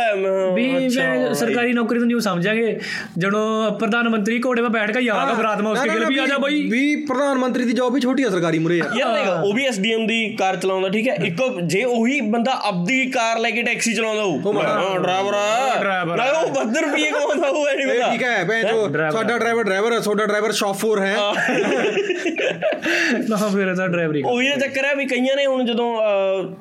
[0.54, 2.78] ਵੀ। ਮੈਂ ਸਰਕਾਰੀ ਨੌਕਰੀ ਤੋਂ ਨਹੀਂ ਸਮਝਾਂਗੇ।
[3.18, 6.38] ਜਦੋਂ ਪ੍ਰਧਾਨ ਮੰਤਰੀ ਘੋੜੇ 'ਤੇ ਬੈਠ ਕੇ ਯਾਰ ਬਰਾਤ ਮਾ ਉਸਕੇ ਗਿਲ ਵੀ ਆ ਜਾ
[6.38, 9.52] ਬਈ। ਵੀ ਪ੍ਰਧਾਨ ਮੰਤਰੀ ਦੀ ਜੌਬ ਵੀ ਛੋਟੀ ਆ ਸਰਕਾਰੀ ਮੁਰੇ। ਆ ਯਾਰ ਦੇਖ ਉਹ
[9.54, 13.62] ਵੀ ਐਸਡੀਐਮ ਦੀ ਕਾਰ ਚਲਾਉਂਦਾ ਠੀਕ ਹੈ ਇੱਕ ਜੇ ਉਹੀ ਬੰਦਾ ਆਪਦੀ ਕਾਰ ਲੈ ਕੇ
[13.62, 15.34] ਟੈਕਸੀ ਚਲਾਉਂਦਾ ਹੋਊ। ਹਾਂ ਡਰਾਈਵਰ
[15.80, 19.64] ਡਰਾਈਵਰ। ਨਾ ਉਹ 72 ਰੁਪਏ ਕਮਾਉਂਦਾ ਇਹ ਪਤਾ। ਠੀਕ ਹੈ ਭੈਣ ਜੋ ਡਰਾਈਵਰ। ਸਾਡਾ ਡਰਾਈਵਰ
[19.64, 21.16] ਡਰਾਈਵਰ ਹੈ ਤੁਹਾਡਾ ਡਰਾਈਵਰ ਸ਼ੌਫੋਰ ਹੈ।
[23.28, 25.96] ਨਾ ਫਿਰ ਤਾਂ ਡਰਾਈਵਰੀ ਉਹੀ ਦਾ ਚੱਕਰ ਹੈ ਵੀ ਕਈਆਂ ਨੇ ਹੁਣ ਜਦੋਂ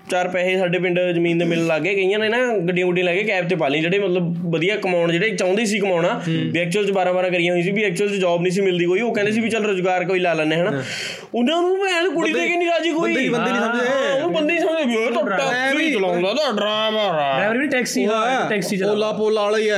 [0.10, 3.24] ਚਾਰ ਪੈਸੇ ਸਾਡੇ ਪਿੰਡ ਜ਼ਮੀਨ ਦੇ ਮਿਲਣ ਲੱਗੇ ਕਈਆਂ ਨੇ ਨਾ ਗੱਡੀਆਂ ਗੁੱਡੀਆਂ ਲੈ ਕੇ
[3.24, 6.92] ਕੈਬ ਤੇ ਪਾ ਲਈ ਜਿਹੜੇ ਮਤਲਬ ਵਧੀਆ ਕਮਾਉਣ ਜਿਹੜੇ ਚਾਹੁੰਦੇ ਸੀ ਕਮਾਉਣਾ ਵੀ ਐਕਚੁਅਲ ਚ
[6.92, 9.32] 12 12 ਕਰੀਆਂ ਹੋਈ ਸੀ ਵੀ ਐਕਚੁਅਲ ਚ ਜੌਬ ਨਹੀਂ ਸੀ ਮਿਲਦੀ ਕੋਈ ਉਹ ਕਹਿੰਦੇ
[9.32, 10.82] ਸੀ ਵੀ ਚੱਲ ਰੋਜ਼ਗਾਰ ਕੋਈ ਲਾ ਲੈਣੇ ਹਨਾ।
[11.34, 14.54] ਉਹਨਾਂ ਨੂੰ ਭੈਣ ਕੁੜੀ ਦੇ ਕੇ ਨਹੀਂ ਰਾਜੀ ਕੋਈ। ਬੰਦੇ- ਬੰਦੇ ਨਹੀਂ ਸਮਝਦੇ। ਉਹ ਬੰਦੇ
[14.54, 18.78] ਨਹੀਂ ਸਮਝਦੇ ਵੀ ਉਹ ਤਾਂ ਟੈਕਸੀ ਚਲਾਉਂਦਾ ਤਾਂ ਡਰਾਈਵਰ ਆ। ਡਰਾਈਵਰ ਵੀ ਟੈਕਸੀ ਹਾਂ। ਟੈਕਸੀ
[18.78, 19.78] ਚਲਾ ਓਲਾ ਪੋਲਾ ਵਾਲਾ ਹੀ ਹੈ।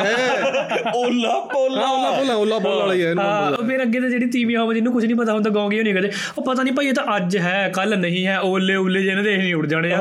[0.96, 4.62] ਓਲਾ ਪੋਲਾ ਓਲਾ ਪੋਲਾ। ਓਲਾ ਪੋਲਾ ਵਾਲਾ ਹੀ ਹਾਂ ਉਹ ਫਿਰ ਅੱਗੇ ਤੇ ਜਿਹੜੀ ਤੀਵੀਆਂ
[4.62, 7.04] ਹੋਵੇ ਜਿਹਨੂੰ ਕੁਝ ਨਹੀਂ ਪਤਾ ਹੁੰਦਾ ਗਾਉਂਗੀ ਨਹੀਂ ਕਦੇ ਉਹ ਪਤਾ ਨਹੀਂ ਭਾਈ ਇਹ ਤਾਂ
[7.16, 9.98] ਅੱਜ ਹੈ ਕੱਲ ਨਹੀਂ ਹੈ ਓਲੇ ਓਲੇ ਜਿਹਨੇ ਦੇ ਨਹੀਂ ਉੜ ਜਾਣੇ ਆ।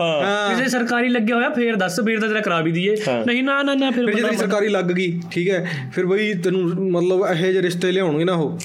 [0.50, 2.94] ਕਿਸੇ ਸਰਕਾਰੀ ਲੱਗਿਆ ਹੋਇਆ ਫੇਰ ਦੱਸ ਫੇਰ ਤਾਂ ਤੇਰਾ ਕਰਾ ਵੀ ਦਈਏ।
[3.26, 6.32] ਨਹੀਂ ਨਾ ਨਾ ਨਾ ਫਿਰ ਫਿਰ ਜੇ ਤੇਰੀ ਸਰਕਾਰੀ ਲੱਗ ਗਈ ਠੀਕ ਹੈ ਫਿਰ ਬਈ
[6.44, 8.58] ਤੈਨੂੰ ਮਤਲਬ ਇਹੋ ਜਿਹੇ ਰਿਸ਼ਤੇ ਲਿਆਉਣਗੇ ਨਾ ਉਹ।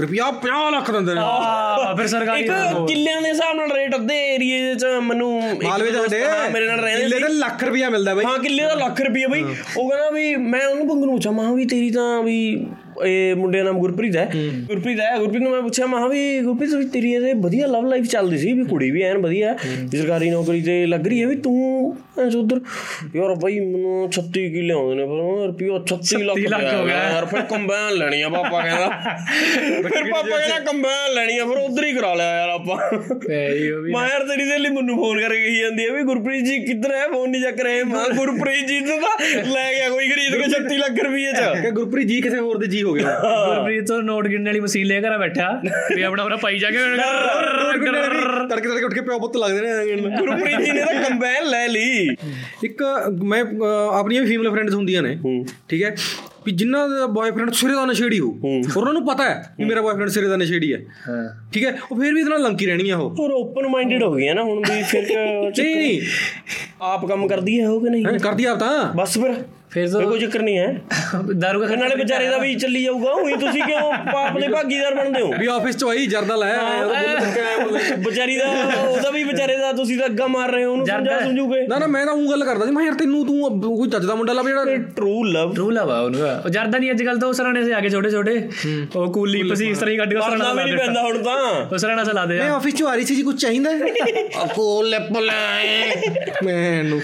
[0.00, 2.52] ਰੁਪਿਆ 50 ਲੱਖ ਦਿੰਦੇ ਨੇ। ਆ ਫਿਰ ਸਰਕਾਰੀ ਇੱਕ
[2.88, 5.30] ਕਿੱਲਿਆਂ ਦੇ ਹਿਸਾਬ ਨਾਲ ਰੇਟ ਅੱਧੇ ਏਰੀਏ 'ਚ ਮੈਨੂੰ
[5.64, 8.74] ਮਾਲਵੇ ਜਾਂਦੇ ਹਾਂ, ਮੇਰੇ ਨਾਲ ਰਹਿੰਦੇ ਕਿੱਲੇ ਤੇ ਲੱਖ ਰੁਪਿਆ ਮਿਲਦਾ ਬਈ। ਹਾਂ ਕਿੱਲੇ ਦਾ
[8.76, 12.36] ਲੱਖ ਰੁਪਏ ਬਈ। ਉਹ ਕਹਿੰਦਾ ਵੀ ਮੈਂ ਉਹਨੂੰ ਪੁੱਛਿਆ ਮਾਂ ਵੀ ਤੇਰੀ ਤਾਂ ਵੀ
[13.04, 14.28] ਇਹ ਮੁੰਡੇ ਦਾ ਨਾਮ ਗੁਰਪ੍ਰੀਤ ਹੈ।
[14.68, 18.06] ਗੁਰਪ੍ਰੀਤ ਹੈ ਗੁਰਪ੍ਰੀਤ ਨੂੰ ਮੈਂ ਪੁੱਛਿਆ ਮਾਂ ਵੀ ਗੁਰਪ੍ਰੀਤ ਵੀ ਤੇਰੀ ਇਹ ਵਧੀਆ ਲਵ ਲਾਈਫ
[18.06, 19.56] ਚੱਲਦੀ ਸੀ ਵੀ ਕੁੜੀ ਵੀ ਐਨ ਵਧੀਆ
[19.92, 21.96] ਸਰਕਾਰੀ ਨੌਕਰੀ ਤੇ ਲੱਗ ਰਹੀ ਹੈ ਵੀ ਤੂੰ
[22.36, 22.60] ਉਧਰ
[23.14, 26.84] ਯਾਰ ਬਈ ਮੈਨੂੰ 36 ਕਿੱਲੇ ਆਉਂਦੇ ਨੇ ਪਰ ਰੁਪਿਆ 36 ਲੱਖ 36 ਲੱਖ ਪਿਆ ਹੋ
[26.86, 28.86] ਗਿਆ। ਯਾਰ ਫਿਰ ਕੰਬਾਈਨ ਲੈਣੀ ਆ ਪਾਪਾ ਕਹਿੰਦਾ।
[29.88, 32.76] ਫਿਰ ਪਾਪਾ ਕਹਿੰਦਾ ਕੰਬਾਈਨ ਲੈਣੀ ਆ ਫਿਰ ਉਧਰ ਹੀ ਕਰਾ ਲਿਆ ਯਾਰ ਆਪਾਂ।
[33.28, 37.06] ਮੈਂ ਯਾਰ ਤੇਰੀ ਸਹੇਲੀ ਮੈਨੂੰ ਫੋਨ ਕਰਕੇ ਕਹੀ ਜਾਂਦੀ ਹੈ ਵੀ ਗੁਰਪ੍ਰੀਤ ਜੀ ਕਿੱਧਰ ਹੈ
[37.08, 41.02] ਫੋਨ ਨਹੀਂ ਚੱਕ ਰਹੇ। ਮਾਂ ਗੁਰਪ੍ਰੀਤ ਜੀ ਤਾਂ ਲੈ ਗਿਆ ਕੋਈ ਖਰੀਦ ਕੇ 36 ਲੱਖ
[41.04, 44.46] ਰੁਪਏ ਚ। ਕਿ ਗੁਰਪ੍ਰੀਤ ਜੀ ਕਿਸੇ ਹੋਰ ਦੇ ਜੀ ਹੋ ਗਿਆ। ਗੁਰਪ੍ਰੀਤ ਤੋਂ ਨੋਟ ਗਿਣਨ
[44.46, 45.50] ਵਾਲੀ ਮਸ਼ੀਨ ਲੈ ਕੇ ਬੈਠਾ।
[45.94, 46.78] ਵੀ ਆਪਣਾ ਆਪਣਾ ਪਾਈ ਜਾ ਕੇ
[48.50, 52.06] ਤੜਕੇ ਤੜਕੇ ਉੱਠ ਕੇ ਪਿਓ ਪੁੱਤ ਲੱਗਦੇ ਨੇ ਗੁਰਪ੍ਰੀਤ ਜੀ ਨੇ ਤਾਂ ਕੰਬਾਈਨ ਲੈ ਲਈ।
[52.64, 52.82] ਇੱਕ
[53.24, 53.42] ਮੈਂ
[53.92, 55.16] ਆਪਣੀਆਂ ਵੀ ਫੀਮੇਲ ਫਰੈਂਡਸ ਹੁੰਦੀਆਂ ਨੇ।
[55.68, 55.94] ਠੀਕ ਹੈ?
[56.46, 59.80] ਵੀ ਜਿਨ੍ਹਾਂ ਦਾ ਬॉयਫ੍ਰੈਂਡ ਸਿਰੇ ਦਾ ਨਸ਼ੇੜੀ ਹੋ ਔਰ ਉਹਨਾਂ ਨੂੰ ਪਤਾ ਹੈ ਕਿ ਮੇਰਾ
[59.82, 60.78] ਬॉयਫ੍ਰੈਂਡ ਸਿਰੇ ਦਾ ਨਸ਼ੇੜੀ ਹੈ।
[61.52, 61.70] ਠੀਕ ਹੈ?
[61.92, 64.62] ਉਹ ਫਿਰ ਵੀ ਇਹਦੇ ਨਾਲ ਲੰਕੀ ਰਹਿਣੀਆਂ ਉਹ। ਹੋਰ ਓਪਨ ਮਾਈਂਡਡ ਹੋ ਗਈਆਂ ਨਾ ਹੁਣ
[64.70, 66.00] ਵੀ ਫਿਰ ਨਹੀਂ ਨਹੀਂ।
[66.82, 68.04] ਆਪ ਕੰਮ ਕਰਦੀ ਹੈ ਉਹ ਕਿ ਨਹੀਂ?
[68.06, 69.34] ਹੈਂ, ਕਰਦੀ ਆਪ ਤਾਂ। ਬਸ ਫਿਰ।
[69.76, 70.66] ਫਿਰ ਫਿਰ ਕੋਈ ਚੱਕਰ ਨਹੀਂ ਹੈ।
[71.34, 75.20] ਦਾਰੂ ਦਾ ਨਾਲੇ ਵਿਚਾਰੇ ਦਾ ਵੀ ਚੱਲੀ ਜਾਊਗਾ ਉਹੀ ਤੁਸੀਂ ਕਿਉਂ ਪਾਪ ਦੇ ਭਾਗੀਦਾਰ ਬਣਦੇ
[75.22, 75.30] ਹੋ?
[75.38, 76.52] ਵੀ ਆਫਿਸ ਚ ਆਈ ਜਰਦਾ ਲੈ
[77.98, 78.46] ਵਿਚਾਰੀ ਦਾ
[78.78, 81.86] ਉਹਦਾ ਵੀ ਵਿਚਾਰੇ ਦਾ ਤੁਸੀਂ ਤਾਂ ਅੱਗਾ ਮਾਰ ਰਹੇ ਹੋ ਉਹਨੂੰ ਸਮਝਾ ਸਮਝੂਗੇ। ਨਾ ਨਾ
[81.86, 84.46] ਮੈਂ ਤਾਂ ਉਹ ਗੱਲ ਕਰਦਾ ਸੀ ਮੈਂ ਯਾਰ ਤੈਨੂੰ ਤੂੰ ਕੋਈ ਚੱਜ ਦਾ ਮੁੰਡਾ ਲੱਭ
[84.46, 87.64] ਜਿਹੜਾ ਟਰੂ ਲਵ ਰੂਲ ਆ ਵਾ ਉਹਨੂੰ ਉਹ ਜਰਦਾ ਨਹੀਂ ਅੱਜ ਕੱਲ ਤਾਂ ਉਹ ਸਰਾਣੇ
[87.64, 88.36] ਸੇ ਆ ਕੇ ਛੋਟੇ ਛੋਟੇ
[88.96, 91.36] ਉਹ ਕੂਲੀ ਪਸੀ ਇਸ ਤਰ੍ਹਾਂ ਹੀ ਕੱਢ ਕੇ ਸਰਾਣਾ ਵੀ ਨਹੀਂ ਪੈਂਦਾ ਹੁਣ ਤਾਂ।
[91.72, 93.70] ਉਹ ਸਰਾਣਾ ਸੇ ਲਾ ਦੇ ਮੈਂ ਆ ਆਫਿਸ ਚ ਆ ਰਹੀ ਸੀ ਜੀ ਕੁਝ ਚਾਹੀਦਾ
[94.54, 94.98] ਕੋਲ ਲੈ
[96.44, 97.00] ਮੈਨੂੰ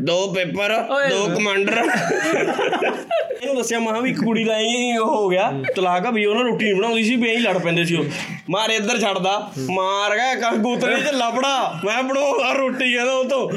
[0.00, 0.72] ਦੋ ਪੇਪਰ।
[1.10, 1.82] ਦੋ ਕਮਾਂਡਰ।
[2.16, 6.44] ਇਹਨੂੰ ਦੱਸਿਆ ਮਹਾ ਵੀ ਇੱਕ ਕੁੜੀ ਦਾ ਇਹ ਉਹ ਹੋ ਗਿਆ। ਤਲਾਕ ਆ ਵੀ ਉਹਨਾਂ
[6.44, 8.04] ਰੋਟੀ ਨਹੀਂ ਬਣਾਉਂਦੀ ਸੀ, ਵੀ ਐਂ ਹੀ ਲੜ ਪੈਂਦੇ ਸੀ ਉਹ।
[8.50, 13.50] ਮਾਰ ਇੱਧਰ ਛੱਡਦਾ, ਮਾਰ ਗਿਆ ਕੰਗੂਤਰੇ ਚ ਲਪੜਾ ਮੈਂ ਬਣਾਉਂਦਾ ਰੋਟੀ ਕਹਿੰਦਾ ਉਹ ਤੋਂ।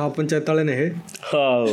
[0.00, 0.90] ਖਾ ਪੰਚਾਇਤ ਵਾਲੇ ਨੇ ਇਹ।
[1.34, 1.66] ਹਾਂ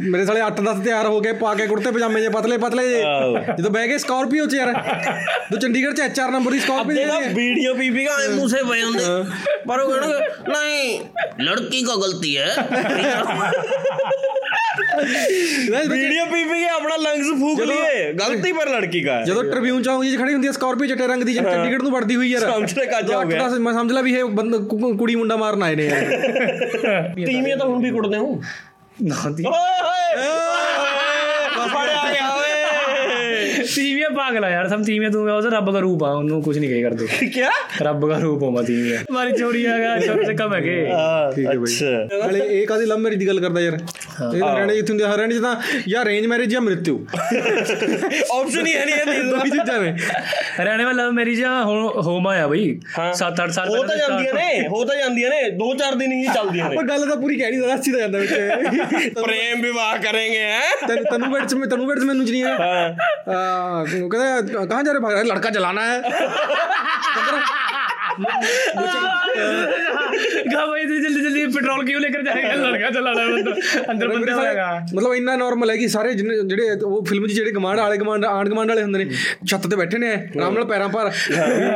[0.00, 3.02] ਮੇਰੇ ਸਾਲੇ 8-10 ਤਿਆਰ ਹੋ ਗਏ ਪਾ ਕੇ ਕੁੜਤੇ ਪਜਾਮੇ ਜੇ ਪਤਲੇ ਪਤਲੇ ਜੇ।
[3.58, 4.72] ਜਦੋਂ ਬਹਿ ਗਏ ਸਕਾਰਪੀਓ ਚ ਯਾਰ।
[5.50, 8.82] ਤੂੰ ਚੰਡੀਗੜ੍ਹ ਚ ਐਚਆਰ ਨੰਬਰ ਦੀ ਸਕਾਰਪੀਓ ਦੇ ਵੀਡੀਓ ਪੀਪੀ ਕਾ ਐ ਮੂੰਹ ਸੇ ਪਏ
[8.82, 9.04] ਹੁੰਦੇ।
[9.68, 11.00] ਪਰ ਉਹ ਕਹਿਣਗੇ ਨਹੀਂ
[11.40, 12.48] ਲੜਕੀ ਕਾ ਗਲਤੀ ਹੈ।
[14.96, 20.04] ਵੀਡੀयो ਪੀ ਪੀ ਕੇ ਆਪਣਾ ਲੰਗਸ ਫੂਕ ਲਈਏ। ਗਲਤੀ ਪਰ ਲੜਕੀ ਦਾ ਜਦੋਂ ਟ੍ਰਿਬਿਊਨ ਚੌਂਕ
[20.04, 22.78] ਜੀ ਖੜੀ ਹੁੰਦੀ ਹੈ ਸਕਾਰਪੀਓ ਚਟੇ ਰੰਗ ਦੀ ਜਿਹੜੀ ਚੰਡੀਗੜ੍ਹ ਨੂੰ ਵੜਦੀ ਹੋਈ ਯਾਰ। ਸਮਝ
[22.78, 24.58] ਲੈ ਕੱਜ ਹੋ ਗਿਆ। ਮੈਂ ਸਮਝ ਲਾ ਵੀ ਇਹ ਬੰਦਾ
[24.98, 26.04] ਕੁੜੀ ਮੁੰਡਾ ਮਾਰਨ ਆਏ ਨੇ ਯਾਰ।
[27.26, 28.24] ਤੀਵੀਆਂ ਤਾਂ ਹੁਣ ਵੀ ਕੁੱਟਦੇ ਹਾਂ।
[28.98, 30.14] ਨਾ ਦੀ ਓਏ ਹੋਏ
[33.74, 36.58] ਤੀਵੀਆਂ ਪਾਗਲ ਆ ਯਾਰ ਸਮ ਤੀਵੀਆਂ ਤੂੰ ਉਹ ਤਾਂ ਰੱਬ ਦਾ ਰੂਪ ਆ ਉਹਨੂੰ ਕੁਝ
[36.58, 37.42] ਨਹੀਂ ਕਹੀ ਕਰਦੇ। ਕੀ
[37.82, 40.74] ਰੱਬ ਦਾ ਰੂਪ ਹੋਵਾ ਤੀਵੀਆਂ। ਮਾਰੀ ਚੋਰੀ ਆ ਗਿਆ ਛੋਟੇ ਸੇ ਕਮ ਹੈਗੇ
[41.34, 43.74] ਠੀਕ ਹੈ ਬਈ। ਅੱਛਾ। ਨਾਲੇ ਇਹ ਕਾਦੀ ਲਵ ਮੈਰਿਜ ਦੀ ਗੱਲ ਕਰਦਾ ਯਾਰ?
[43.74, 45.54] ਇਹ ਤਾਂ ਹਰਿਆਣੇ ਜਿੱਥੇ ਹੁੰਦੇ ਆ, ਹਰਿਆਣੇ ਚ ਤਾਂ
[45.88, 49.92] ਜਾਂ ਅਰੇਂਜ ਮੈਰਿਜ ਜਾਂ ਮ੍ਰਿਤੂ। ਆਪਸ਼ਨ ਹੀ ਹੈ ਨਹੀਂ ਇਹ ਦੋ ਚੀਜ਼ਾਂ ਨੇ।
[50.60, 52.78] ਹਰਿਆਣੇ ਵਿੱਚ ਲਵ ਮੈਰਿਜ ਹੁਣ ਹੋਮ ਆਇਆ ਬਈ।
[53.14, 56.68] 7-8 ਸਾਲ ਹੋ ਤਾਂ ਜਾਂਦੀਆਂ ਨੇ ਹੋ ਤਾਂ ਜਾਂਦੀਆਂ ਨੇ ਦੋ ਚਾਰ ਦਿਨ ਹੀ ਚੱਲਦੀਆਂ
[56.70, 58.32] ਨੇ। ਪਰ ਗੱਲ ਤਾਂ ਪੂਰੀ ਕਹਿਣੀ ਦਾ ਰੱਸੀ ਦਾ ਜਾਂਦਾ ਵਿੱਚ।
[59.16, 62.56] ਪ੍ਰੇਮ ਵਿਵਾਹ ਕਰਾਂਗੇ ਹੈ। ਤੈਨੂੰ ਤੈਨੂੰ ਵਿੱਚ ਮੈਂ ਤੈਨੂੰ ਵਿੱਚ ਮੈਨੂੰ ਨਹੀਂ ਹੈ।
[63.56, 65.82] ਹਾਂ ਕਹਿੰਦਾ ਕਹਾਂ ਜਾ ਰਹੇ ਲੜਕਾ ਚਲਾਣਾ
[68.15, 69.45] ਹੈ
[70.47, 74.33] ਗਾ भाई तू जल्दी जल्दी पेट्रोल क्यों लेकर जाएगा लड़का चलाना है मतलब अंदर बंदे
[74.33, 77.97] होएगा ਮਤਲਬ ਇੰਨਾ ਨਾਰਮਲ ਹੈ ਕਿ ਸਾਰੇ ਜਿੰਨੇ- ਜਿਹੜੇ ਉਹ ਫਿਲਮ 'ਚ ਜਿਹੜੇ ਕਮਾਂਡ ਵਾਲੇ
[77.97, 81.11] ਕਮਾਂਡ ਆਂਡ ਕਮਾਂਡ ਵਾਲੇ ਹੁੰਦੇ ਨੇ ਛੱਤ ਤੇ ਬੈਠੇ ਨੇ ਆਰਾਮ ਨਾਲ ਪੈਰਾਂ ਪਰ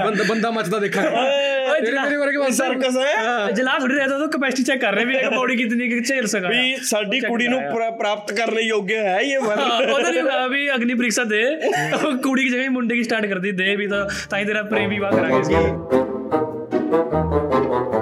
[0.06, 3.13] ਬੰਦਾ ਬੰਦਾ ਮੱਚਦਾ ਦੇਖਾਂ ਤੇਰੇ ਮੇਰੇ ਵਰਗੇ ਬਸ ਸਰਕਸ ਹੈ
[3.56, 6.50] जला थोड़ी रहता तो कैपेसिटी चेक कर रहे भी एक बॉडी कितनी की झेल सका
[6.52, 10.45] ਵੀ ਸਾਡੀ ਕੁੜੀ ਨੂੰ ਪ੍ਰਾ- ਪ੍ਰਾਪਤ ਕਰਨ ਲਈ ਯੋਗ ਹੈ ਇਹ ਵਰ ਉਹਦਾ ਨਹੀਂ ਹੋਗਾ
[10.48, 11.43] ਵੀ ਅਗਨੀ ਪ੍ਰੀਖਿਆ ਦੇ
[11.95, 14.63] ਉਹ ਕੁੜੀ ਦੀ ਜਗ੍ਹਾ ਹੀ ਮੁੰਡੇ ਦੀ ਸਟਾਰਟ ਕਰਦੀ ਦੇ ਵੀ ਤਾਂ ਤਾਂ ਹੀ ਤੇਰਾ
[14.65, 16.29] ਪ੍ਰੇਮ ਵਿਵਾਹ ਕਰਾਂਗੇ
[16.90, 18.00] Thank you.